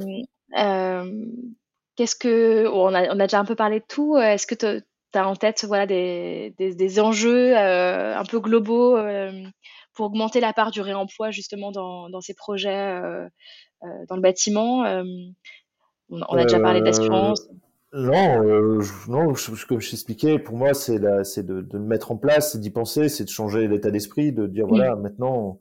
Euh, 0.58 1.25
qu'est-ce 1.97 2.15
que 2.15 2.67
on 2.67 2.93
a, 2.93 3.13
on 3.13 3.19
a 3.19 3.27
déjà 3.27 3.39
un 3.39 3.45
peu 3.45 3.56
parlé 3.56 3.82
de 3.82 3.86
tout. 3.86 4.17
Est-ce 4.17 4.47
que 4.47 4.82
tu 5.17 5.23
as 5.23 5.27
en 5.27 5.36
tête 5.36 5.65
voilà 5.65 5.86
des, 5.86 6.53
des, 6.58 6.75
des 6.75 6.99
enjeux 6.99 7.58
euh, 7.58 8.17
un 8.17 8.25
peu 8.25 8.39
globaux 8.39 8.97
euh, 8.97 9.32
pour 9.93 10.08
augmenter 10.08 10.39
la 10.39 10.53
part 10.53 10.71
du 10.71 10.82
réemploi 10.82 11.32
justement 11.32 11.71
dans, 11.71 12.10
dans 12.10 12.21
ces 12.21 12.34
projets 12.34 13.01
dans 14.10 14.15
le 14.15 14.21
bâtiment 14.21 14.84
on, 16.10 16.21
a 16.21 16.43
déjà 16.43 16.60
parlé 16.60 16.82
d'assurance. 16.82 17.49
Non, 17.93 18.41
non, 19.08 19.34
comme 19.67 19.80
je 19.80 19.89
t'expliquais, 19.89 20.39
pour 20.39 20.56
moi, 20.56 20.73
c'est 20.73 20.99
de, 20.99 21.41
de, 21.41 21.77
le 21.77 21.84
mettre 21.84 22.12
en 22.12 22.17
place, 22.17 22.51
c'est 22.51 22.60
d'y 22.60 22.69
penser, 22.69 23.10
c'est 23.10 23.23
de 23.23 23.30
changer 23.30 23.67
l'état 23.67 23.91
d'esprit, 23.91 24.32
de 24.32 24.45
dire 24.45 24.67
voilà, 24.67 24.95
maintenant, 24.95 25.60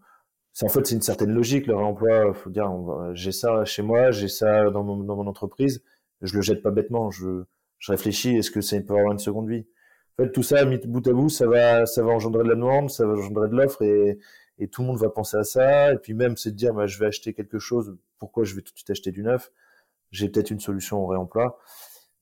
c'est 0.52 0.66
en 0.66 0.68
fait 0.68 0.86
c'est 0.86 0.94
une 0.94 1.02
certaine 1.02 1.30
logique 1.30 1.66
le 1.66 1.76
réemploi. 1.76 2.32
Faut 2.34 2.50
dire, 2.50 2.70
j'ai 3.14 3.32
ça 3.32 3.64
chez 3.64 3.82
moi, 3.82 4.10
j'ai 4.10 4.28
ça 4.28 4.70
dans 4.70 4.82
mon, 4.82 4.96
dans 4.98 5.16
mon 5.16 5.26
entreprise, 5.26 5.82
je 6.22 6.34
le 6.34 6.42
jette 6.42 6.62
pas 6.62 6.70
bêtement. 6.70 7.10
Je, 7.10 7.44
je 7.78 7.92
réfléchis, 7.92 8.36
est-ce 8.36 8.50
que 8.50 8.60
ça 8.60 8.80
peut 8.80 8.94
avoir 8.94 9.12
une 9.12 9.18
seconde 9.18 9.48
vie? 9.48 9.66
En 10.18 10.24
fait, 10.24 10.32
tout 10.32 10.42
ça 10.42 10.64
mis 10.64 10.78
bout 10.78 11.06
à 11.06 11.12
bout, 11.12 11.28
ça 11.28 11.46
va, 11.46 11.86
ça 11.86 12.02
va 12.02 12.10
engendrer 12.12 12.42
de 12.44 12.48
la 12.48 12.54
demande, 12.54 12.90
ça 12.90 13.06
va 13.06 13.12
engendrer 13.12 13.48
de 13.48 13.56
l'offre 13.56 13.82
et, 13.82 14.18
et 14.58 14.68
tout 14.68 14.82
le 14.82 14.88
monde 14.88 14.98
va 14.98 15.10
penser 15.10 15.36
à 15.36 15.44
ça. 15.44 15.92
Et 15.92 15.98
puis 15.98 16.14
même, 16.14 16.36
c'est 16.36 16.52
de 16.52 16.56
dire, 16.56 16.74
bah, 16.74 16.86
je 16.86 16.98
vais 16.98 17.06
acheter 17.06 17.34
quelque 17.34 17.58
chose. 17.58 17.96
Pourquoi 18.18 18.44
je 18.44 18.54
vais 18.54 18.62
tout 18.62 18.72
de 18.72 18.78
suite 18.78 18.90
acheter 18.90 19.12
du 19.12 19.22
neuf? 19.22 19.50
J'ai 20.10 20.28
peut-être 20.28 20.50
une 20.50 20.60
solution 20.60 20.98
au 21.04 21.06
réemploi. 21.06 21.58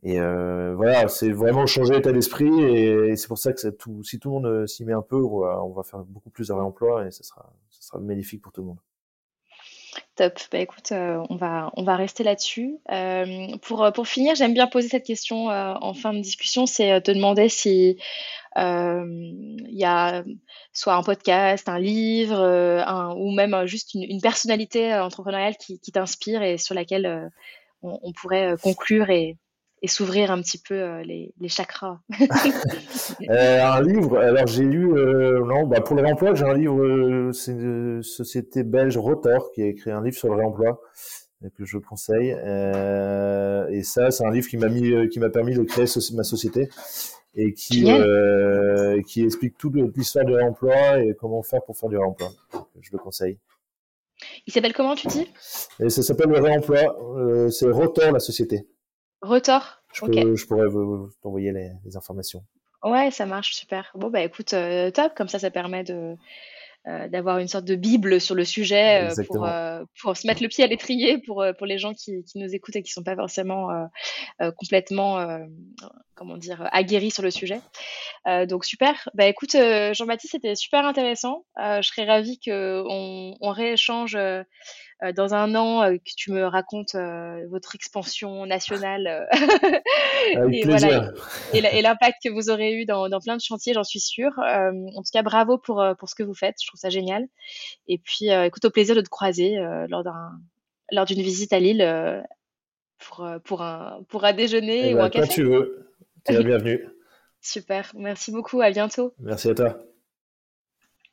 Et 0.03 0.21
euh, 0.21 0.75
voilà, 0.77 1.09
c'est 1.09 1.33
vraiment 1.33 1.67
changer 1.67 1.95
l'état 1.95 2.13
d'esprit 2.13 2.63
et, 2.63 3.17
c'est 3.17 3.27
pour 3.27 3.39
ça 3.39 3.55
que 3.55 3.69
tout, 3.71 4.03
si 4.05 4.19
tout 4.19 4.29
le 4.29 4.35
monde 4.35 4.47
euh, 4.47 4.67
s'y 4.67 4.85
met 4.85 4.93
un 4.93 5.01
peu, 5.01 5.17
on 5.17 5.73
va, 5.73 5.83
faire 5.83 6.01
beaucoup 6.01 6.29
plus 6.29 6.49
de 6.49 6.53
réemploi 6.53 7.07
et 7.07 7.11
ça 7.11 7.23
sera, 7.23 7.51
ça 7.71 7.81
sera 7.81 8.01
magnifique 8.01 8.43
pour 8.43 8.53
tout 8.53 8.61
le 8.61 8.67
monde. 8.67 8.79
Top. 10.17 10.39
Bah 10.53 10.59
écoute, 10.59 10.93
euh, 10.93 11.25
on 11.29 11.35
va 11.35 11.73
on 11.77 11.83
va 11.83 11.97
rester 11.97 12.23
là-dessus. 12.23 12.79
pour 13.63 13.93
pour 13.93 14.07
finir, 14.07 14.37
j'aime 14.37 14.55
bien 14.55 14.69
poser 14.69 14.89
cette 14.89 15.05
question 15.05 15.49
en 15.49 15.95
fin 15.95 16.13
de 16.13 16.21
discussion, 16.21 16.67
c'est 16.67 17.01
te 17.03 17.11
demander 17.11 17.49
si 17.49 17.99
il 18.57 19.65
y 19.71 19.85
a 19.85 20.25
soit 20.73 20.95
un 20.95 21.03
podcast, 21.03 21.69
un 21.69 21.81
livre, 21.81 23.15
ou 23.17 23.33
même 23.33 23.67
juste 23.67 23.95
une, 23.95 24.21
personnalité 24.21 24.95
entrepreneuriale 24.95 25.57
qui, 25.57 25.81
t'inspire 25.93 26.43
et 26.43 26.59
sur 26.59 26.75
laquelle 26.75 27.31
on, 27.83 28.13
pourrait 28.13 28.55
conclure 28.63 29.11
et, 29.11 29.37
et 29.85 29.87
s'ouvrir 29.87 30.31
un 30.31 30.41
petit 30.41 30.57
peu 30.57 30.75
euh, 30.75 31.03
les, 31.03 31.35
les, 31.39 31.49
chakras. 31.51 32.01
euh, 33.29 33.63
un 33.63 33.83
livre, 33.83 34.17
alors 34.17 34.47
j'ai 34.47 34.65
lu, 34.65 34.91
euh, 34.97 35.45
non, 35.45 35.67
bah 35.67 35.83
pour 35.83 35.95
le 35.95 36.01
réemploi, 36.01 36.35
j'ai 36.35 36.47
un 36.47 36.55
livre, 36.55 36.83
euh, 36.83 37.33
c'est 37.33 37.53
une 37.53 38.03
société 38.03 38.63
belge 38.63 38.97
Rotor 38.97 39.53
qui 39.53 39.61
a 39.61 39.67
écrit 39.67 39.91
un 39.91 40.03
livre 40.03 40.17
sur 40.17 40.29
le 40.29 40.37
réemploi 40.37 40.81
que 41.59 41.67
je 41.67 41.77
conseille. 41.77 42.31
et 42.31 43.83
ça, 43.83 44.11
c'est 44.11 44.25
un 44.25 44.31
livre 44.31 44.49
qui 44.49 44.57
m'a 44.57 44.71
mis, 44.71 45.07
qui 45.11 45.21
m'a 45.21 45.29
permis 45.29 45.55
de 45.55 45.63
créer 45.65 45.85
ma 46.15 46.25
société 46.25 46.71
et 47.35 47.53
qui 47.53 47.85
qui 49.07 49.23
explique 49.23 49.59
toute 49.59 49.75
l'histoire 49.95 50.25
du 50.25 50.33
réemploi 50.33 51.01
et 51.01 51.15
comment 51.15 51.43
faire 51.43 51.63
pour 51.63 51.77
faire 51.77 51.91
du 51.91 51.99
réemploi. 51.99 52.31
Je 52.81 52.89
le 52.91 52.97
conseille. 52.97 53.39
Il 54.47 54.55
s'appelle 54.55 54.73
comment 54.73 54.95
tu 54.95 55.09
dis? 55.09 55.29
Et 55.79 55.91
Ça 55.91 56.03
s'appelle 56.03 56.31
le 56.31 56.41
réemploi. 56.41 57.51
c'est 57.51 57.69
Rotor 57.69 58.13
la 58.13 58.21
société. 58.21 58.67
Retort. 59.25 59.81
Je, 59.93 60.47
pourrais 60.47 60.67
vous, 60.67 61.11
t'envoyer 61.23 61.53
les, 61.53 61.97
informations. 61.97 62.45
Ouais, 62.83 63.11
ça 63.11 63.25
marche, 63.25 63.55
super. 63.55 63.91
Bon, 63.95 64.11
bah 64.11 64.21
écoute, 64.21 64.53
euh, 64.53 64.91
top, 64.91 65.15
comme 65.15 65.29
ça, 65.29 65.39
ça 65.39 65.51
permet 65.51 65.83
de, 65.85 66.17
euh, 66.87 67.09
d'avoir 67.09 67.39
une 67.39 67.49
sorte 67.49 67.65
de 67.65 67.75
bible 67.75 68.21
sur 68.21 68.35
le 68.35 68.45
sujet 68.45 69.09
euh, 69.09 69.25
pour, 69.27 69.49
pour 70.03 70.17
se 70.17 70.27
mettre 70.27 70.43
le 70.43 70.49
pied 70.49 70.63
à 70.63 70.67
l'étrier 70.67 71.19
pour, 71.19 71.43
pour 71.57 71.67
les 71.67 71.79
gens 71.79 71.95
qui, 71.95 72.23
qui 72.25 72.39
nous 72.39 72.55
écoutent 72.55 72.77
et 72.77 72.83
qui 72.83 72.93
sont 72.93 73.03
pas 73.03 73.17
forcément 73.17 73.89
complètement, 74.59 75.27
comment 76.15 76.37
dire, 76.37 76.69
aguerris 76.73 77.13
sur 77.13 77.23
le 77.23 77.31
sujet. 77.31 77.61
donc 78.47 78.67
super. 78.67 79.09
Bah 79.15 79.27
écoute, 79.27 79.53
Jean-Baptiste, 79.53 80.33
c'était 80.33 80.57
super 80.57 80.85
intéressant. 80.85 81.47
je 81.57 81.83
serais 81.83 82.05
ravie 82.05 82.39
qu'on 82.39 83.37
on 83.41 83.51
rééchange 83.51 84.19
dans 85.15 85.35
un 85.35 85.55
an 85.55 85.83
euh, 85.83 85.97
que 85.97 86.13
tu 86.17 86.33
me 86.33 86.45
racontes 86.45 86.95
euh, 86.95 87.47
votre 87.49 87.75
expansion 87.75 88.47
nationale 88.47 89.29
et, 90.53 90.65
voilà, 90.65 91.11
et, 91.53 91.83
l'impact 91.83 92.19
que 92.25 92.31
vous 92.31 92.51
aurez 92.51 92.75
eu 92.75 92.85
dans, 92.85 93.09
plein 93.21 93.37
de 93.37 93.43
chantiers, 93.43 93.75
j'en 93.75 93.85
suis 93.85 94.01
sûre. 94.01 94.33
en 94.39 95.03
tout 95.03 95.11
cas, 95.13 95.23
bravo 95.23 95.59
pour, 95.59 95.85
pour 95.99 96.09
ce 96.09 96.15
que 96.15 96.23
vous 96.23 96.35
faites, 96.35 96.57
je 96.61 96.67
trouve 96.67 96.81
ça 96.81 96.91
génial. 96.91 97.27
Et 97.89 97.99
puis, 97.99 98.29
écoute, 98.29 98.65
au 98.65 98.71
plaisir 98.71 98.95
de 98.95 99.01
te 99.01 99.09
croiser 99.09 99.57
lors 99.89 100.05
d'un 100.05 100.31
lors 100.93 101.07
d'une 101.07 101.23
visite 101.23 101.53
à 101.53 101.61
Lille 101.61 102.25
pour, 102.99 103.27
pour, 103.45 103.63
un, 103.63 104.03
pour 104.09 104.25
un 104.25 104.33
déjeuner 104.33 104.91
eh 104.91 104.95
ou 104.95 104.99
ben, 104.99 105.05
un 105.05 105.11
café. 105.11 105.27
Quand 105.27 105.35
tu 105.35 105.45
veux, 105.45 105.89
tu 106.25 106.35
es 106.35 106.45
bienvenue. 106.45 106.89
Super, 107.41 107.93
merci 107.95 108.33
beaucoup, 108.33 108.61
à 108.63 108.71
bientôt. 108.71 109.15
Merci 109.19 109.51
à 109.51 109.55
toi. 109.55 109.94